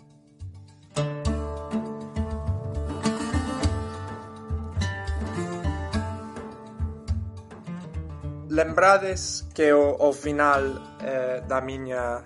[8.52, 12.20] Lembrades que o, o final eh, da miña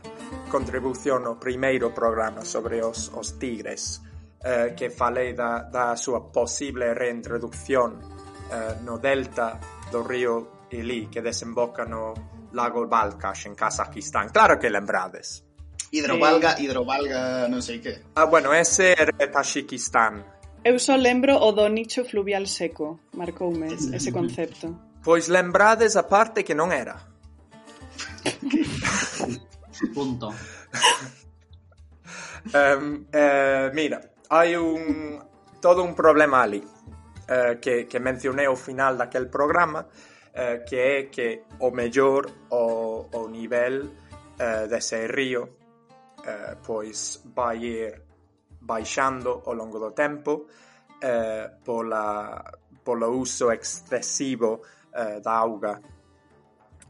[0.50, 4.02] contribución ao primeiro programa sobre os, os tigres
[4.42, 8.17] eh, que falei da, da súa posible reintroducción
[8.50, 9.58] eh, no delta
[9.90, 12.12] do río Ili que desemboca no
[12.52, 14.28] lago Balkash en Kazajistán.
[14.28, 15.44] Claro que lembrades.
[15.90, 18.12] Hidrovalga, hidrovalga, non sei que.
[18.12, 20.20] Ah, bueno, ese é Taxikistán.
[20.60, 24.76] Eu só lembro o do nicho fluvial seco, marcoume ese concepto.
[25.00, 27.00] Pois lembrades a parte que non era.
[29.96, 30.28] Punto.
[32.52, 35.24] um, eh, mira, hai un
[35.64, 36.60] todo un problema ali
[37.28, 39.86] eh, que, que mencionei ao final daquel programa
[40.32, 43.90] eh, que é que o mellor o, o nivel
[44.38, 45.58] eh, dese río
[46.24, 48.02] eh, pois vai ir
[48.60, 50.46] baixando ao longo do tempo
[51.00, 52.42] eh, pola,
[52.82, 54.62] polo uso excesivo
[54.94, 55.80] eh, da auga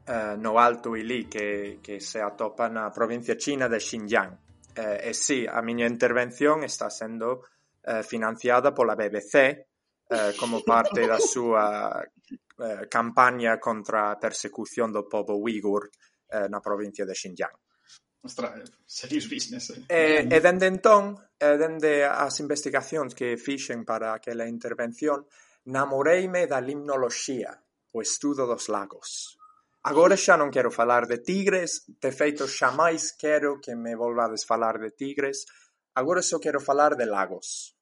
[0.06, 4.32] eh, no Alto Ili que, que se atopa na provincia china de Xinjiang.
[4.74, 7.44] Eh, e si, sí, a miña intervención está sendo
[7.84, 9.66] eh, financiada pola BBC
[10.08, 15.92] eh, como parte da súa eh, campaña contra a persecución do povo uigur
[16.32, 17.54] eh, na provincia de Xinjiang.
[18.24, 19.70] Ostra, eh, serious business.
[19.70, 19.84] Eh?
[19.86, 25.28] E, e dende entón, e dende as investigacións que fixen para aquela intervención,
[25.68, 27.52] namoreime da limnoloxía,
[27.92, 29.38] o estudo dos lagos.
[29.86, 34.42] Agora xa non quero falar de tigres, de feito xa máis quero que me volvades
[34.42, 35.46] falar de tigres,
[35.94, 37.78] agora só quero falar de lagos.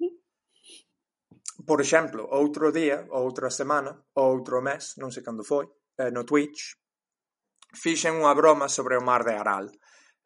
[1.67, 5.67] Por exemplo, outro día, outra semana, ou outro mes, non sei cando foi,
[5.99, 6.79] eh, no Twitch,
[7.75, 9.67] fixen unha broma sobre o mar de Aral.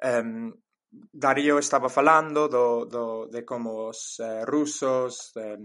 [0.04, 0.52] Um,
[0.90, 5.56] Darío estaba falando do, do, de como os eh, rusos eh,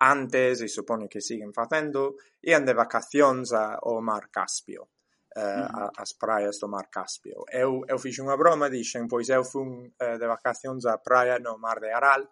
[0.00, 4.90] antes, e supone que siguen facendo, ian de vacacións ao mar Caspio,
[5.34, 5.98] Uh mm.
[5.98, 7.42] as praias do mar Caspio.
[7.50, 11.58] Eu, eu fixe unha broma, dixen, pois eu fun uh, de vacacións á praia no
[11.58, 12.22] mar de Aral,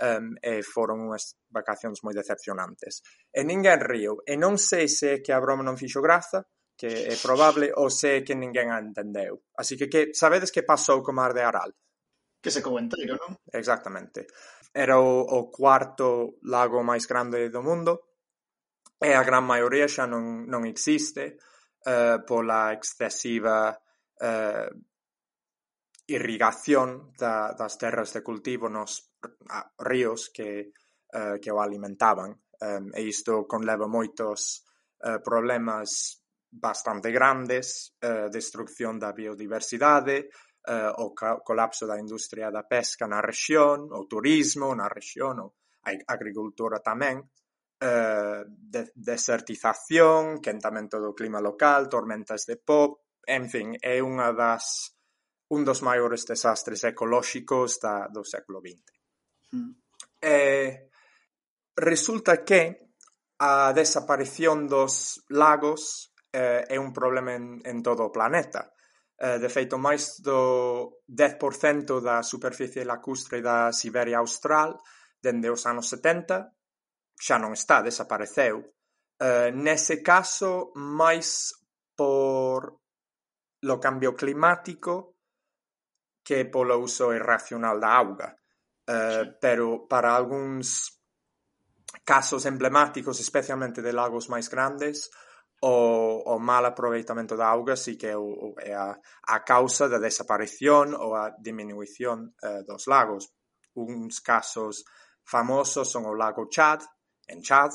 [0.00, 3.02] um, e foron unhas vacacións moi decepcionantes.
[3.30, 6.90] E ninguén riu, e non sei se é que a broma non fixo graza, que
[6.90, 9.46] é probable, ou se é que ninguén a entendeu.
[9.54, 11.70] Así que, que sabedes que pasou co Mar de Aral?
[12.42, 13.38] Que se enteiro, non?
[13.54, 14.26] Exactamente.
[14.74, 18.14] Era o, o cuarto lago máis grande do mundo,
[18.98, 21.38] e a gran maioría xa non, non existe
[21.84, 23.76] eh, pola excesiva
[24.18, 24.70] eh,
[26.06, 29.13] irrigación da, das terras de cultivo nos
[29.78, 30.72] ríos que,
[31.14, 34.64] uh, que o alimentaban um, e isto conleva moitos
[35.04, 36.20] uh, problemas
[36.50, 40.30] bastante grandes, uh, destrucción da biodiversidade,
[40.68, 46.78] uh, o colapso da industria da pesca na rexión, o turismo na rexión, a agricultura
[46.78, 54.30] tamén, uh, de desertización, quentamento do clima local, tormentas de pop, en fin, é unha
[54.30, 54.94] das
[55.50, 58.93] un dos maiores desastres ecolóxicos da, do século XX.
[59.52, 59.72] Mm.
[60.20, 60.88] Eh
[61.76, 62.90] resulta que
[63.38, 68.72] a desaparición dos lagos eh, é un problema en, en todo o planeta.
[69.18, 74.78] Eh, de feito, máis do 10% da superficie lacustre da Siberia Austral
[75.18, 76.50] dende os anos 70
[77.18, 78.62] xa non está, desapareceu.
[79.18, 81.54] Eh, nese caso, máis
[81.94, 82.78] por
[83.62, 85.18] lo cambio climático
[86.22, 88.28] que polo uso irracional da auga
[88.86, 91.00] eh, pero para algúns
[92.04, 95.10] casos emblemáticos, especialmente de lagos máis grandes,
[95.64, 99.98] o, o mal aproveitamento da auga sí que é, o, é a, a causa da
[99.98, 103.32] desaparición ou a diminuición eh, dos lagos.
[103.72, 104.84] Uns casos
[105.24, 106.84] famosos son o lago Chad,
[107.28, 107.72] en Chad,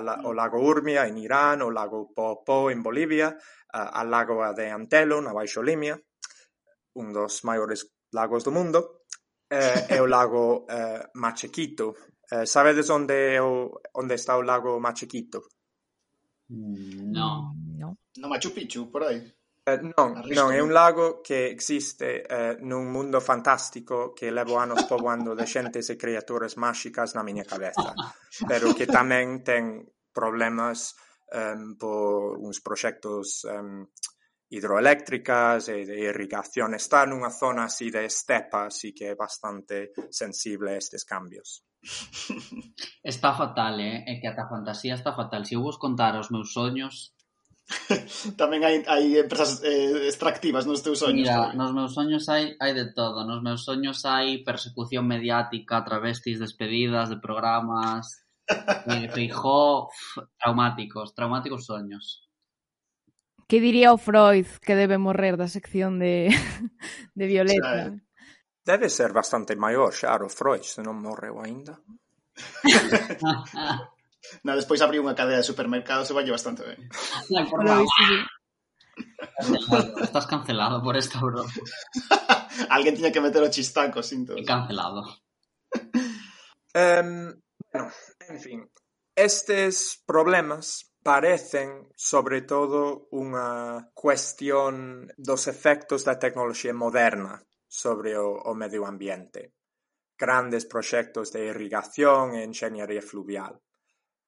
[0.00, 0.36] la, o mm.
[0.36, 3.36] lago Urmia en Irán, o lago Popo en Bolivia,
[3.72, 6.00] a, a lago de Antelo, na Baixo Limia,
[6.94, 8.99] un dos maiores lagos do mundo
[9.50, 11.94] eh, é o lago eh, Machequito.
[12.30, 15.42] Eh, sabedes onde é o, onde está o lago Machequito?
[16.48, 17.54] Mm, no.
[17.78, 19.32] No, no Machu Picchu, por aí.
[19.66, 24.88] Eh, non, non, é un lago que existe eh, nun mundo fantástico que levo anos
[24.88, 27.92] poboando de xentes e criaturas máxicas na miña cabeza,
[28.50, 30.96] pero que tamén ten problemas
[31.30, 33.86] ehm, um, por uns proxectos um,
[34.50, 36.74] hidroeléctricas e de irrigación.
[36.74, 41.62] Está nunha zona así de estepa, así que é bastante sensible a estes cambios.
[43.02, 44.04] Está fatal, eh?
[44.06, 45.46] É que ata a fantasía está fatal.
[45.46, 47.16] Se eu vos contar os meus soños,
[48.40, 51.30] tamén hai, hai empresas eh, extractivas nos teus soños.
[51.30, 51.56] Mira, tamén.
[51.56, 53.22] nos meus soños hai, hai de todo.
[53.22, 58.26] Nos meus soños hai persecución mediática, travestis, despedidas de programas,
[58.90, 59.88] eh, feijó,
[60.36, 62.26] traumáticos, traumáticos soños.
[63.50, 66.30] Que diría o Freud que debe morrer da sección de,
[67.18, 67.90] de Violeta?
[67.90, 67.98] Xa,
[68.62, 71.82] debe ser bastante maior xa o Freud, se non morreu aínda.
[74.46, 76.78] Na, despois abriu unha cadea de supermercados e valle bastante ben.
[79.98, 81.50] Estás cancelado por esta broma.
[82.74, 84.38] Alguén tiña que meter o chistaco, sinto.
[84.38, 85.02] E cancelado.
[86.70, 87.34] Um,
[87.74, 87.90] bueno,
[88.30, 88.62] en fin,
[89.18, 98.52] estes problemas parecen sobre todo unha cuestión dos efectos da tecnoloxía moderna sobre o, o
[98.52, 99.56] medio ambiente.
[100.18, 103.56] Grandes proxectos de irrigación e enxeñería fluvial.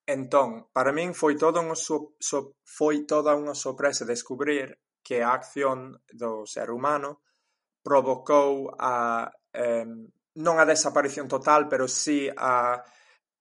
[0.08, 5.36] Entón, para min foi todo unha so, so, foi toda unha sorpresa descubrir que a
[5.36, 7.20] acción do ser humano
[7.84, 9.84] provocou a eh,
[10.40, 12.80] non a desaparición total, pero sí a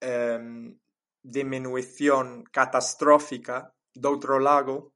[0.03, 0.75] eh,
[1.22, 4.93] diminución catastrófica doutro lago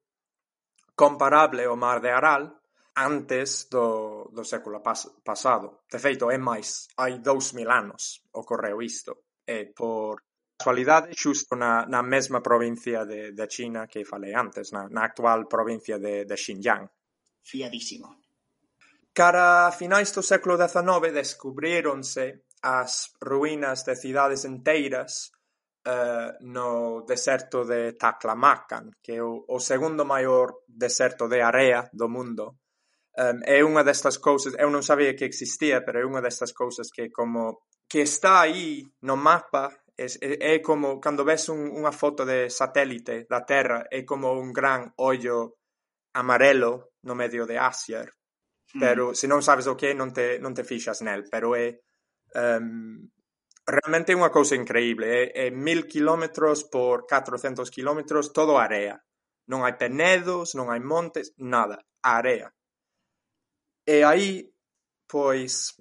[0.96, 2.62] comparable ao mar de Aral
[2.96, 5.84] antes do, do século pas, pasado.
[5.92, 9.28] De feito, é máis, hai dous mil anos ocorreu isto.
[9.46, 10.24] E por
[10.58, 15.46] casualidade, xusto na, na mesma provincia de, de China que falei antes, na, na actual
[15.48, 16.88] provincia de, de Xinjiang.
[17.44, 18.24] Fiadísimo.
[19.14, 25.35] Cara a finais do século XIX descubríronse as ruínas de cidades enteiras
[25.86, 32.10] eh, no deserto de Taklamakan, que é o, o segundo maior deserto de area do
[32.10, 32.58] mundo.
[33.16, 36.92] Um, é unha destas cousas, eu non sabía que existía, pero é unha destas cousas
[36.92, 41.96] que como que está aí no mapa, é, é, é como cando ves un, unha
[41.96, 45.64] foto de satélite da Terra, é como un gran ollo
[46.12, 48.80] amarelo no medio de Asia, hmm.
[48.82, 49.16] pero mm.
[49.16, 51.72] se non sabes o que non te, non te fixas nel, pero é
[52.36, 53.00] um,
[53.66, 59.02] Realmente é unha cousa increíble, é, é mil kilómetros por 400 kilómetros, todo area.
[59.50, 62.54] Non hai penedos, non hai montes, nada, area.
[63.90, 64.46] E aí,
[65.10, 65.74] pois,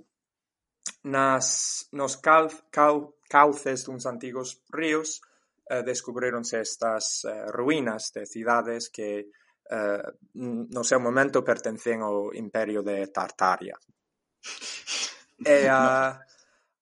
[1.05, 5.21] nas, nos cal, cal, cauces duns antigos ríos
[5.69, 9.29] eh, descubríronse estas eh, ruínas de cidades que
[9.71, 10.09] eh,
[10.41, 13.77] no seu momento pertencen ao imperio de Tartaria.
[15.45, 16.15] E a...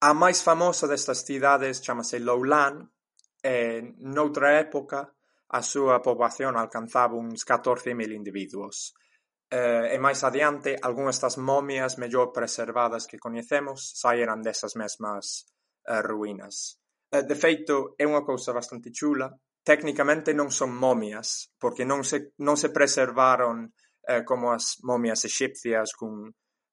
[0.03, 2.91] A máis famosa destas cidades chamase Loulan,
[3.39, 5.15] e noutra época
[5.55, 8.99] a súa poboación alcanzaba uns catorce mil individuos.
[9.47, 15.47] E máis adiante algunhas das momias mellor preservadas que coñecemos saíran desas mesmas
[15.87, 16.83] eh, ruínas.
[17.07, 19.31] Eh, de feito, é unha cousa bastante chula.
[19.63, 23.71] Tecnicamente non son momias, porque non se non se preservaron
[24.03, 26.27] eh, como as momias exipcias cun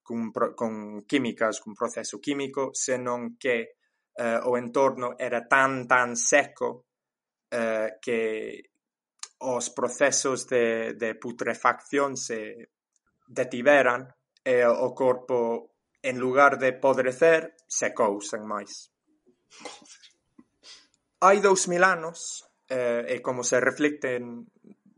[0.09, 3.77] cun, con químicas, cun proceso químico, senón que
[4.17, 6.89] eh, o entorno era tan tan seco
[7.51, 8.73] eh, que
[9.45, 12.73] os procesos de, de putrefacción se
[13.29, 14.09] detiveran
[14.41, 18.89] e o corpo en lugar de podrecer secou sen máis.
[21.21, 24.49] Hai dous mil anos, eh, e como se reflicten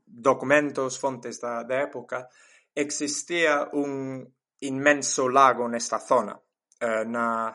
[0.07, 2.31] documentos, fontes da, da época,
[2.75, 4.23] existía un
[4.65, 6.37] inmenso lago nesta zona.
[6.79, 7.53] Eh, na,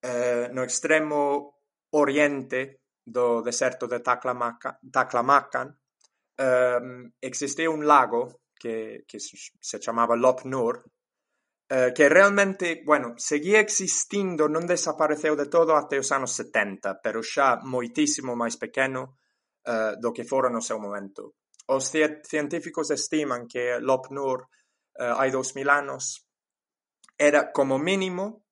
[0.00, 5.68] eh, no extremo oriente do deserto de Taklamakan, Taklamakan
[6.36, 6.80] eh,
[7.18, 10.84] existe un lago que, que se chamaba Lop Nur,
[11.68, 17.22] eh, que realmente, bueno, seguía existindo, non desapareceu de todo até os anos 70, pero
[17.22, 19.22] xa moitísimo máis pequeno
[19.64, 21.38] eh, do que fora no seu momento.
[21.70, 24.50] Os científicos estiman que Lop Nur
[24.98, 26.26] eh, hai dous mil anos
[27.20, 28.44] era como mínimo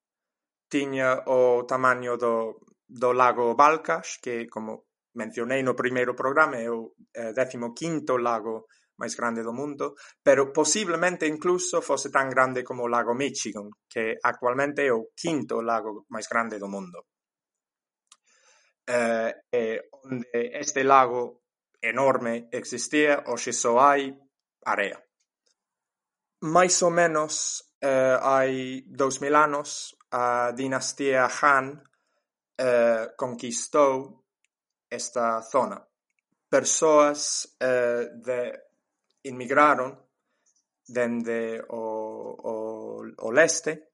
[0.68, 4.84] tiña o tamaño do, do lago Balcas, que como
[5.16, 8.68] mencionei no primeiro programa é o eh, 15º lago
[9.01, 14.18] máis grande do mundo, pero posiblemente incluso fose tan grande como o lago Michigan, que
[14.20, 17.09] actualmente é o quinto lago máis grande do mundo.
[18.84, 20.28] Eh, eh, onde
[20.61, 21.45] este lago
[21.80, 24.12] enorme existía, hoxe só hai
[24.66, 25.08] area
[26.41, 31.82] máis ou menos eh, hai dous mil anos a dinastía Han
[32.57, 34.24] eh, conquistou
[34.89, 35.82] esta zona.
[36.49, 38.41] Persoas eh, de
[39.22, 40.09] inmigraron
[40.86, 41.84] dende o,
[42.39, 42.55] o,
[43.05, 43.93] o leste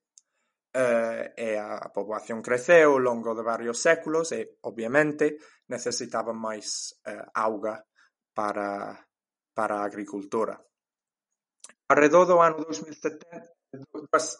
[0.72, 7.26] eh, e a poboación creceu ao longo de varios séculos e, obviamente, necesitaban máis eh,
[7.34, 7.82] auga
[8.34, 8.94] para,
[9.54, 10.54] para a agricultura
[11.88, 13.20] arredor do ano 2070,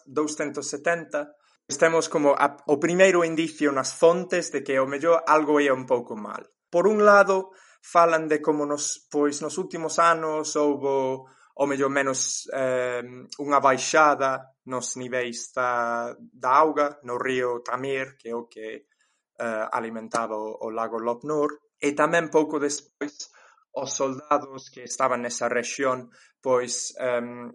[0.05, 1.35] 270
[1.67, 5.85] estemos como a, o primeiro indicio nas fontes de que o mellor algo ia un
[5.85, 6.45] pouco mal.
[6.69, 12.49] Por un lado, falan de como nos, pois nos últimos anos houbo ou mellor menos
[12.51, 13.01] eh,
[13.39, 18.91] unha baixada nos niveis da, da auga no río Tamir, que é o que
[19.39, 21.65] eh, alimentaba o, o lago Lopnur.
[21.79, 23.29] e tamén pouco despois
[23.75, 26.09] os soldados que estaban nesa rexión
[26.39, 27.51] pois um,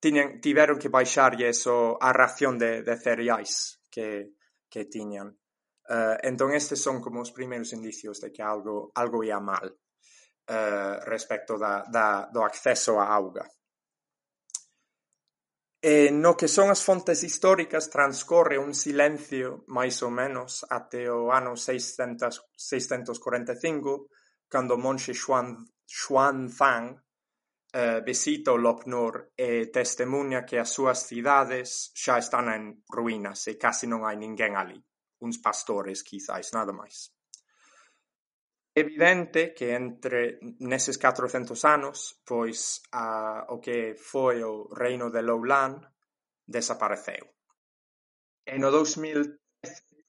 [0.00, 4.36] tiñan, tiveron que baixarlles o, a ración de, de cereais que,
[4.68, 5.34] que tiñan.
[5.88, 11.00] Uh, entón estes son como os primeiros indicios de que algo, algo ia mal uh,
[11.08, 13.48] respecto da, da, do acceso á auga.
[15.80, 21.30] E no que son as fontes históricas transcorre un silencio, máis ou menos, até o
[21.30, 24.10] ano 600, 645,
[24.48, 26.88] Cando o monxe Xuanzang
[27.72, 33.60] eh, visita o Lopnor e testemunha que as súas cidades xa están en ruínas e
[33.60, 34.80] case non hai ninguén ali.
[35.20, 37.10] uns pastores quizais, nada máis.
[38.74, 45.22] É evidente que entre neses catrocentos anos, pois a o que foi o reino de
[45.22, 45.82] Loulan
[46.46, 47.26] desapareceu.
[48.46, 49.34] E no 2013,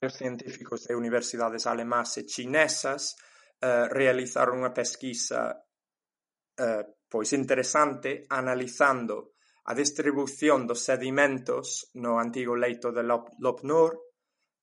[0.06, 3.18] os científicos de universidades alemás e chinesas
[3.60, 5.56] eh, realizar unha pesquisa
[6.56, 9.36] eh, pois interesante analizando
[9.70, 13.98] a distribución dos sedimentos no antigo leito de Lop Lopnor,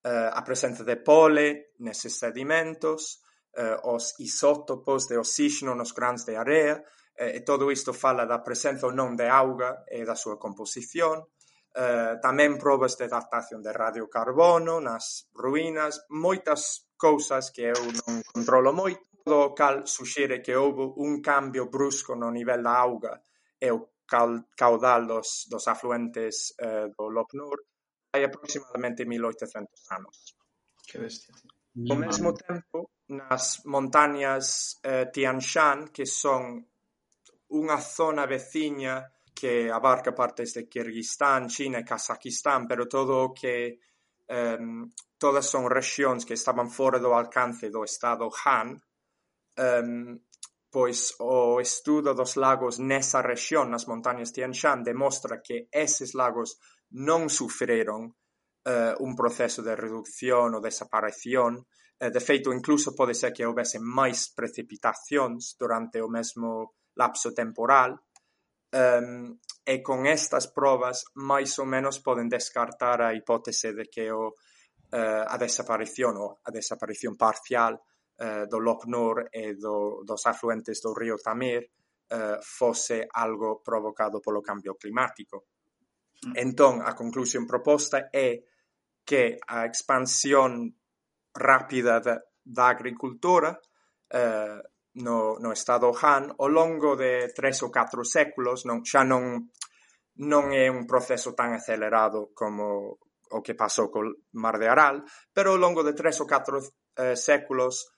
[0.03, 3.23] eh, a presenza de pole neses sedimentos,
[3.55, 6.83] eh, os isótopos de oxígeno nos grans de area,
[7.15, 11.23] eh, e todo isto fala da presenza ou non de auga e da súa composición,
[11.77, 18.73] eh, tamén probas de datación de radiocarbono nas ruínas, moitas cousas que eu non controlo
[18.73, 23.21] moito, do cal suxire que houve un cambio brusco no nivel da auga
[23.59, 27.59] e o caudal dos, dos afluentes eh, do Lopnur
[28.15, 30.39] hai aproximadamente 1800 anos.
[30.87, 31.35] Que bestia.
[31.91, 36.63] Ao mesmo tempo, nas montañas eh, Tian Shan, que son
[37.51, 39.05] unha zona veciña
[39.37, 43.79] que abarca partes de Kirguistán, China, Kazajistán, pero todo que
[44.29, 48.81] um, ehm, todas son rexións que estaban fora do alcance do estado Han,
[49.61, 50.17] um,
[50.73, 56.57] pois o estudo dos lagos nesa rexión, nas montañas Tian Shan, demostra que eses lagos
[56.97, 61.61] non sufriron uh, eh, un proceso de reducción ou desaparición.
[62.01, 67.97] Uh, de feito, incluso pode ser que houvese máis precipitacións durante o mesmo lapso temporal,
[68.77, 74.37] um, e con estas probas máis ou menos poden descartar a hipótese de que o,
[74.37, 80.93] uh, a desaparición ou a desaparición parcial uh, do Lopnor e do, dos afluentes do
[80.93, 81.65] río Tamir
[82.13, 85.49] uh, fose algo provocado polo cambio climático.
[86.23, 86.33] Mm.
[86.37, 88.45] Entón, a conclusión proposta é
[89.07, 90.75] que a expansión
[91.35, 93.61] rápida da, da agricultura
[94.11, 94.63] eh,
[94.97, 99.53] no, no estado Han ao longo de tres ou catro séculos non, xa non,
[100.25, 102.97] non é un proceso tan acelerado como
[103.31, 105.03] o que pasou col Mar de Aral,
[105.35, 106.63] pero ao longo de tres ou catro
[106.97, 107.91] eh, séculos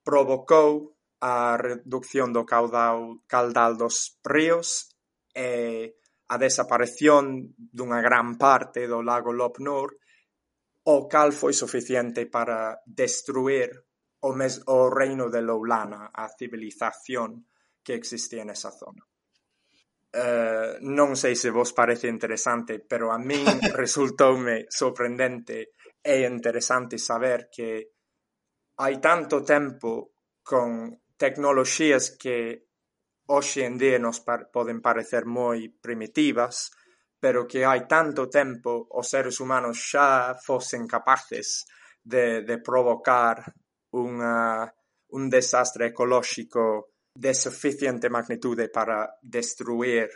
[0.00, 4.94] provocou a reducción do caudal, caudal dos ríos
[5.34, 5.98] e
[6.28, 9.98] a desaparición dunha gran parte do lago Lop Nur,
[10.88, 13.87] o cal foi suficiente para destruir
[14.20, 17.46] o mes, o reino de Loulana, a civilización
[17.82, 19.04] que existía nesa zona.
[20.08, 23.44] Uh, non sei se vos parece interesante, pero a min
[23.76, 27.92] resultoume sorprendente e interesante saber que
[28.80, 32.68] hai tanto tempo con tecnoloxías que
[33.28, 36.72] hoxe en día nos par poden parecer moi primitivas,
[37.20, 41.68] pero que hai tanto tempo os seres humanos xa fosen capaces
[42.00, 43.44] de, de provocar
[43.96, 44.68] unha,
[45.14, 50.08] un desastre ecolóxico de suficiente magnitude para destruir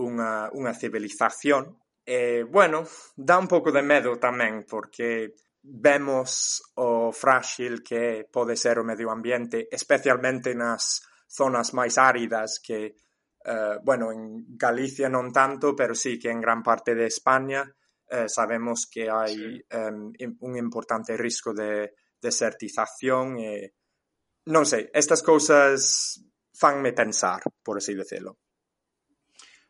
[0.00, 1.76] unha, unha civilización.
[2.02, 2.82] E, bueno,
[3.14, 9.14] dá un pouco de medo tamén, porque vemos o frágil que pode ser o medio
[9.14, 12.98] ambiente, especialmente nas zonas máis áridas que,
[13.46, 17.62] eh, bueno, en Galicia non tanto, pero sí que en gran parte de España
[18.10, 19.64] eh, sabemos que hai sí.
[19.72, 20.12] um,
[20.44, 23.74] un importante risco de desertización e...
[24.54, 26.22] Non sei, estas cousas
[26.54, 28.38] fanme pensar, por así decirlo.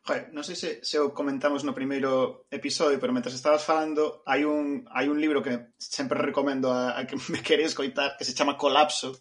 [0.03, 4.43] Joder, non sei se, se o comentamos no primeiro episodio, pero mentre estabas falando, hai
[4.43, 8.35] un, hai un libro que sempre recomendo a, a que me queres coitar, que se
[8.35, 9.15] chama Colapso,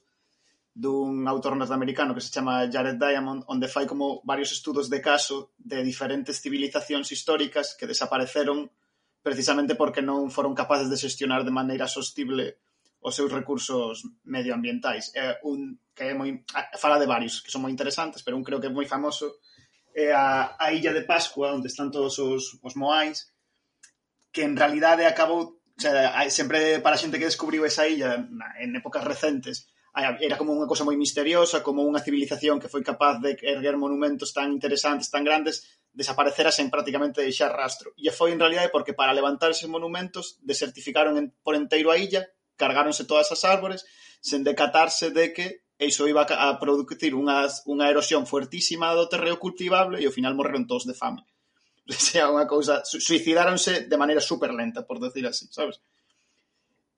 [0.75, 5.53] dun autor norteamericano que se chama Jared Diamond, onde fai como varios estudos de caso
[5.55, 8.73] de diferentes civilizacións históricas que desapareceron
[9.23, 12.59] precisamente porque non foron capaces de xestionar de maneira sostible
[13.03, 15.11] os seus recursos medioambientais.
[15.15, 16.47] É un que é moi
[16.79, 19.43] fala de varios que son moi interesantes, pero un creo que é moi famoso
[19.93, 23.29] é a, a Illa de Pascua, onde están todos os, os moais,
[24.33, 28.23] que en realidade acabou o sea, sempre para a xente que descubriu esa illa
[28.61, 33.21] en épocas recentes era como unha cosa moi misteriosa, como unha civilización que foi capaz
[33.21, 37.93] de erguer monumentos tan interesantes, tan grandes, desaparecera sen prácticamente deixar rastro.
[38.01, 42.25] E foi en realidade porque para levantar esos monumentos desertificaron en, por enteiro a illa
[42.63, 43.83] cargáronse todas as árbores
[44.23, 45.47] sen decatarse de que
[45.83, 50.71] iso iba a producir unha, unha erosión fuertísima do terreo cultivable e ao final morreron
[50.71, 51.27] todos de fame.
[51.91, 55.83] O sea, unha cousa, suicidáronse de maneira super lenta, por decir así, sabes?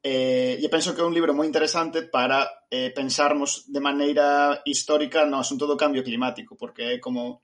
[0.05, 5.25] Eh, e penso que é un libro moi interesante para eh, pensarmos de maneira histórica
[5.25, 7.41] no asunto do cambio climático, porque é como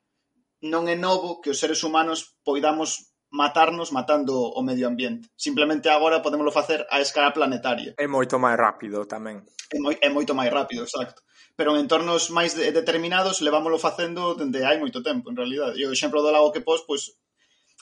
[0.60, 5.30] non é novo que os seres humanos poidamos matarnos matando o medio ambiente.
[5.36, 7.94] Simplemente agora podemoslo facer a escala planetaria.
[7.98, 9.46] É moito máis rápido tamén.
[9.70, 11.22] É, moi, é moito máis rápido, exacto.
[11.54, 15.72] Pero en entornos máis de, determinados levámoslo facendo dende hai moito tempo, en realidad.
[15.78, 17.14] E o exemplo do lago que pos, pois,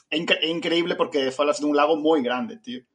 [0.09, 2.85] é, incre é increíble porque falas dun lago moi grande, tío.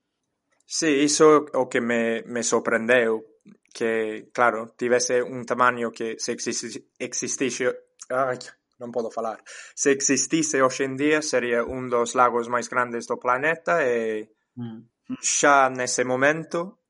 [0.64, 3.34] Sí, iso o que me, me sorprendeu,
[3.74, 7.74] que, claro, tivese un tamaño que se existise, existise,
[8.08, 8.38] ay,
[8.78, 9.42] non podo falar.
[9.74, 15.18] Se existise hoxe en día sería un dos lagos máis grandes do planeta e mm.
[15.22, 16.84] xa nese momento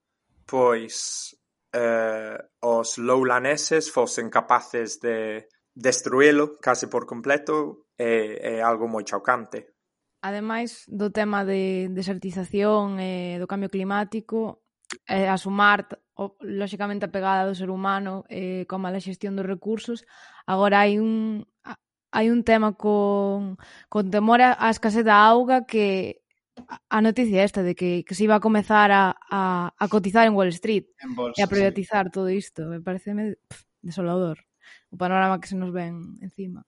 [0.44, 1.32] pois
[1.72, 9.74] eh, os loulaneses fosen capaces de destruílo case por completo e é algo moi chocante.
[10.24, 14.64] Ademais do tema de desertización e do cambio climático,
[15.06, 15.84] eh, a sumar
[16.16, 20.06] o, lóxicamente a pegada do ser humano eh, como a xestión dos recursos,
[20.46, 21.44] agora hai un
[22.14, 23.58] hai un tema con,
[23.90, 26.22] con temor á a escasez da auga que
[26.88, 30.38] a noticia esta de que, que se iba a comezar a, a, a cotizar en
[30.38, 32.12] Wall Street en bolsa, e a privatizar sí.
[32.14, 32.70] todo isto.
[32.70, 33.34] Me parece me,
[33.82, 34.46] desolador
[34.90, 36.62] o panorama que se nos ven encima.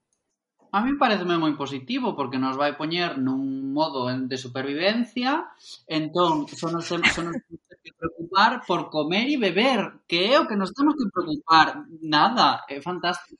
[0.74, 5.46] A mí pareceme moi positivo porque nos vai poñer nun modo de supervivencia
[5.86, 7.38] entón só nos, só nos temos
[7.80, 12.66] que preocupar por comer e beber que é o que nos temos que preocupar nada,
[12.66, 13.38] é fantástico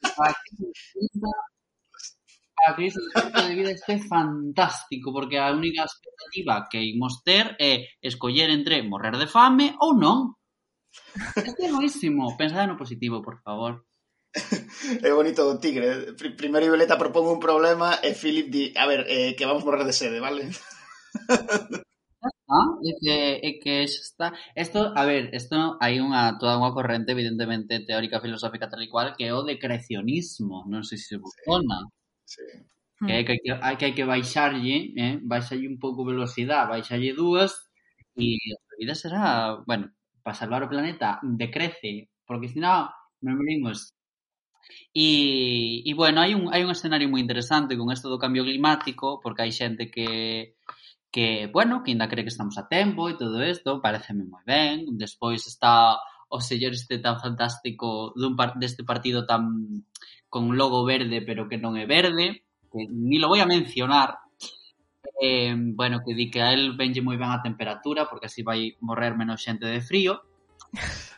[2.64, 3.00] a crise
[3.48, 9.16] de vida este fantástico porque a única expectativa que imos ter é escoller entre morrer
[9.18, 10.38] de fame ou non.
[11.36, 12.36] Este é boísimo.
[12.40, 13.84] Pensade no positivo, por favor.
[15.06, 16.16] é bonito do tigre.
[16.36, 19.94] Primeiro Violeta propón un problema e Philip di, a ver, eh, que vamos morrer de
[19.96, 20.48] sede, vale?
[22.48, 23.14] Ah, é que,
[23.48, 24.32] é que está.
[24.54, 29.14] Esto, a ver, isto hai unha toda unha corrente evidentemente teórica filosófica tal e cual
[29.16, 31.78] que é o decrecionismo, non sei se se vos sona.
[32.26, 32.42] Sí.
[33.00, 33.06] Hmm.
[33.06, 33.34] Que hai que,
[33.66, 35.14] hai que, hai que baixarlle, eh?
[35.22, 37.52] baixarlle un pouco velocidade, baixarlle dúas
[38.16, 38.26] e
[38.72, 39.22] a vida será,
[39.68, 39.92] bueno,
[40.24, 42.90] para salvar o planeta decrece, porque senón
[43.24, 43.96] non vivimos
[44.92, 49.20] E, e bueno, hai un, hai un escenario moi interesante con isto do cambio climático,
[49.22, 50.08] porque hai xente que,
[51.14, 54.98] que bueno, que ainda cree que estamos a tempo e todo isto, pareceme moi ben.
[54.98, 59.42] Despois está o señor este tan fantástico dun par, deste partido tan
[60.28, 64.18] con logo verde pero que non é verde, que ni lo voy a mencionar.
[65.20, 68.76] Eh, bueno, que di que a él venlle moi ben a temperatura porque así vai
[68.84, 70.20] morrer menos xente de frío.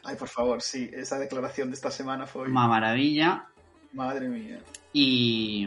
[0.04, 2.46] Ai, por favor, sí, esa declaración desta semana foi...
[2.46, 3.50] Unha maravilla.
[3.92, 4.62] Madre mía.
[4.94, 5.66] E...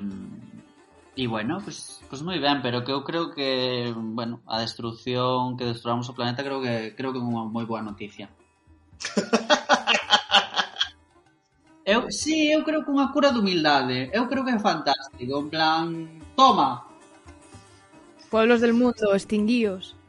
[1.11, 5.67] E bueno, pues, pues moi ben, pero que eu creo que, bueno, a destrucción que
[5.67, 8.31] destruamos o planeta creo que creo que é unha moi boa noticia.
[11.91, 14.07] Eu, sí, eu creo que unha cura de humildade.
[14.15, 15.33] Eu creo que é fantástico.
[15.43, 15.85] En plan,
[16.39, 16.87] toma.
[18.31, 19.99] Pueblos del mundo, extinguíos.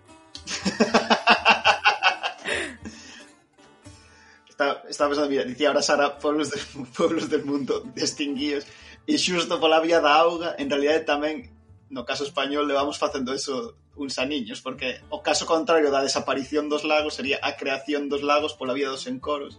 [4.62, 6.58] estaba, estaba pensando, mira, dicía ahora Sara, pueblos, de,
[6.96, 8.66] pueblos del mundo extinguíos,
[9.06, 11.50] e xusto pola vía da auga, en realidade tamén,
[11.90, 16.70] no caso español, le vamos facendo eso uns aniños, porque o caso contrario da desaparición
[16.70, 19.58] dos lagos sería a creación dos lagos pola vía dos encoros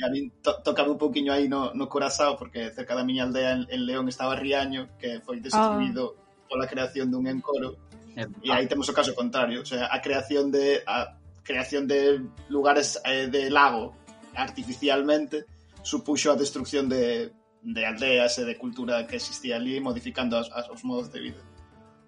[0.00, 3.28] e a min to tocaba un pouquiño aí no, no corazao porque cerca da miña
[3.28, 6.48] aldea en, en León estaba Riaño que foi destruído oh.
[6.48, 7.76] pola creación dun encoro
[8.16, 12.24] e, e aí temos o caso contrario o sea, a creación de a creación de
[12.48, 13.92] lugares eh, de lago
[14.32, 15.44] artificialmente
[15.84, 20.66] supuxo a destrucción de, de aldeas e de cultura que existía ali modificando as, as,
[20.72, 21.42] os modos de vida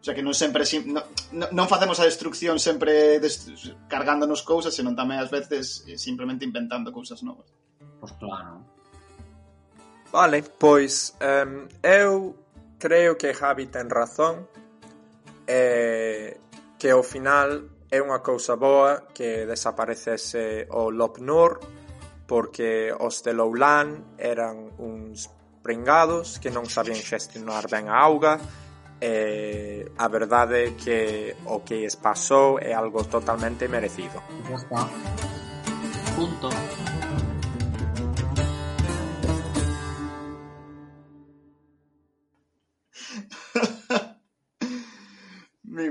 [0.02, 0.98] O sea que non sempre no,
[1.30, 3.46] non facemos a destrucción sempre des,
[3.86, 7.46] cargándonos cousas, senón tamén ás veces eh, simplemente inventando cousas novas.
[8.02, 8.66] Pois claro.
[10.10, 12.34] Vale, pois um, eu
[12.78, 14.50] creo que Javi ten razón
[15.46, 16.34] eh,
[16.74, 21.62] que ao final é unha cousa boa que desaparecese o Lopnor
[22.26, 25.30] porque os de Loulan eran uns
[25.62, 28.34] pringados que non sabían xestionar ben a auga
[28.98, 30.98] e a verdade é que
[31.46, 34.18] o que es pasou é algo totalmente merecido.
[34.50, 34.90] Ya está.
[36.18, 36.50] Punto.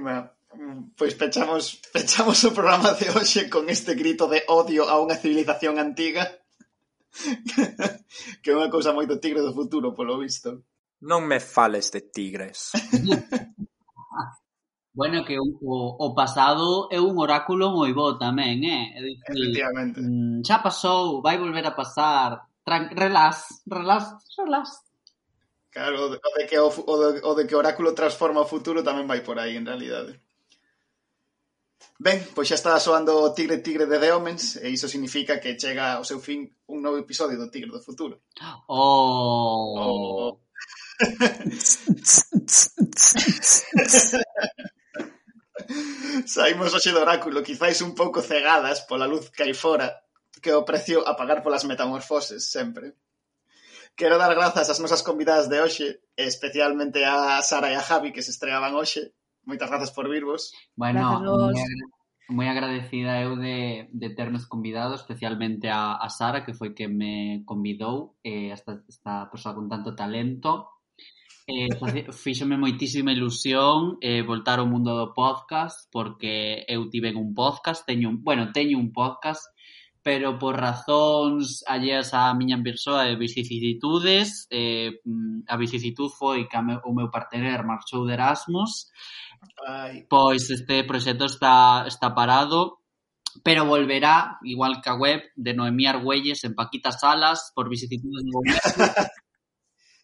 [0.02, 4.98] Inma, mm, pois pechamos pechamos o programa de hoxe con este grito de odio a
[4.98, 6.26] unha civilización antiga
[8.42, 10.66] que é unha cousa moito tigre do futuro, polo visto.
[11.06, 12.72] Non me fales de tigres.
[14.98, 18.96] bueno, que o, o pasado é un oráculo moi bo tamén, eh?
[18.96, 20.00] É dicir, Efectivamente.
[20.00, 22.48] Mm, xa pasou, vai volver a pasar.
[22.64, 24.91] Tran relax, relax, relax.
[25.72, 29.08] Claro, o de que, o, o, de, o de que Oráculo transforma o futuro tamén
[29.08, 30.20] vai por aí, en realidade.
[31.96, 35.56] Ben, pois xa está soando o Tigre Tigre de The Omens e iso significa que
[35.56, 38.20] chega ao seu fin un novo episodio do Tigre do Futuro.
[38.68, 39.78] Oh!
[39.80, 40.42] oh.
[46.26, 49.88] Saímos hoxe do oráculo, quizáis un pouco cegadas pola luz que hai fora,
[50.44, 52.98] que o precio a pagar polas metamorfoses, sempre.
[54.02, 58.26] Quero dar grazas ás nosas convidadas de hoxe, especialmente a Sara e a Javi, que
[58.26, 59.14] se estreaban hoxe.
[59.46, 60.50] Moitas grazas por virvos.
[60.74, 61.22] Bueno,
[62.26, 67.46] moi agradecida eu de, de ternos convidado, especialmente a, a Sara, que foi que me
[67.46, 70.82] convidou, eh, esta, esta persoa con tanto talento.
[71.46, 71.70] Eh,
[72.26, 78.10] fíxome moitísima ilusión eh, voltar ao mundo do podcast porque eu tive un podcast, teño
[78.10, 79.46] un, bueno, teño un podcast
[80.04, 84.98] pero por razóns alleas á miña persoa e vicisitudes, eh,
[85.46, 88.90] a vicisitud foi que meu, o meu partener marchou de Erasmus,
[89.68, 90.10] Ai.
[90.10, 92.82] pois este proxecto está, está parado,
[93.46, 98.42] pero volverá, igual que a web de Noemí Argüelles en Paquita Salas, por vicisitudes do
[98.42, 98.72] mismo,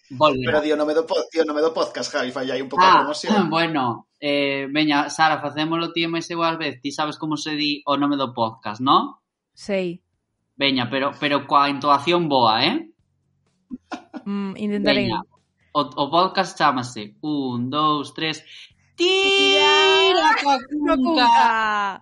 [0.09, 0.51] Volverá.
[0.51, 2.97] Pero dio nome do, dio nome do podcast, Javi, falla aí un pouco ah, a
[2.99, 3.49] promoción.
[3.51, 6.79] Bueno, eh, veña, Sara, facémolo ti e máis igual vez.
[6.79, 9.19] Ti sabes como se di o nome do podcast, non?
[9.57, 10.05] Sei.
[10.53, 12.77] Veña, pero pero coa entoación boa, eh?
[14.27, 15.07] Mm, intentarei.
[15.07, 15.23] Veña.
[15.71, 18.43] O, o podcast chamase un, dous, tres...
[18.97, 22.01] Tira coa cunca!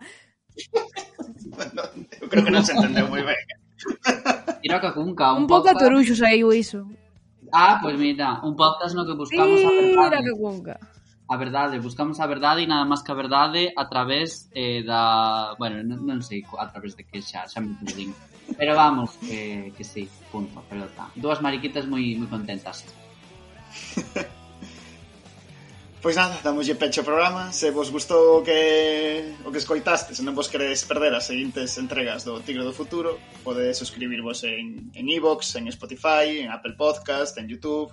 [1.75, 1.83] no,
[2.17, 3.37] eu creo que non se entendeu moi ben.
[4.63, 5.37] Tira coa cunca.
[5.37, 5.77] Un, un pouco podcast...
[5.77, 6.89] a toruxo saiu iso.
[7.53, 10.17] Ah, pois pues mira, un podcast no que buscamos Tira a verdade.
[10.17, 10.75] Tira coa cunca
[11.27, 15.57] a verdade, buscamos a verdade e nada máis que a verdade a través eh, da...
[15.57, 18.13] Bueno, non, non sei a través de que xa, xa me perdín.
[18.53, 21.09] Pero vamos, que, que sí, punto, pelota.
[21.17, 22.85] Duas mariquitas moi moi contentas.
[26.05, 27.49] Pois nada, damoslle pecho ao programa.
[27.49, 31.81] Se vos gustou o que, o que escoitaste, se non vos queredes perder as seguintes
[31.81, 37.33] entregas do Tigre do Futuro, podedes suscribirvos en, en iVox, en Spotify, en Apple Podcast,
[37.41, 37.89] en YouTube,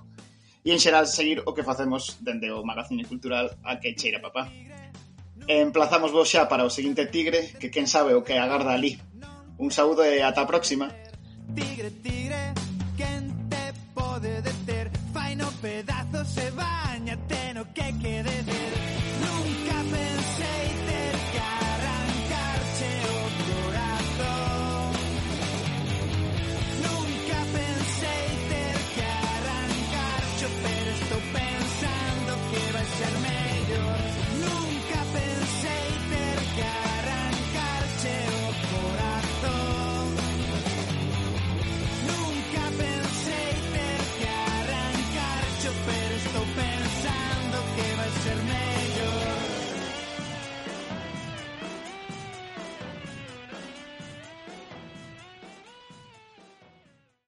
[0.64, 4.46] e en xeral seguir o que facemos dende o Magazine Cultural a que cheira papá.
[5.46, 8.94] Emplazamos vos xa para o seguinte tigre, que quen sabe o que agarda ali.
[9.58, 10.86] Un saúdo e ata a próxima.
[11.54, 12.54] Tigre, tigre,
[12.94, 18.81] quen te pode deter, fai no pedazos se bañate no que quedes.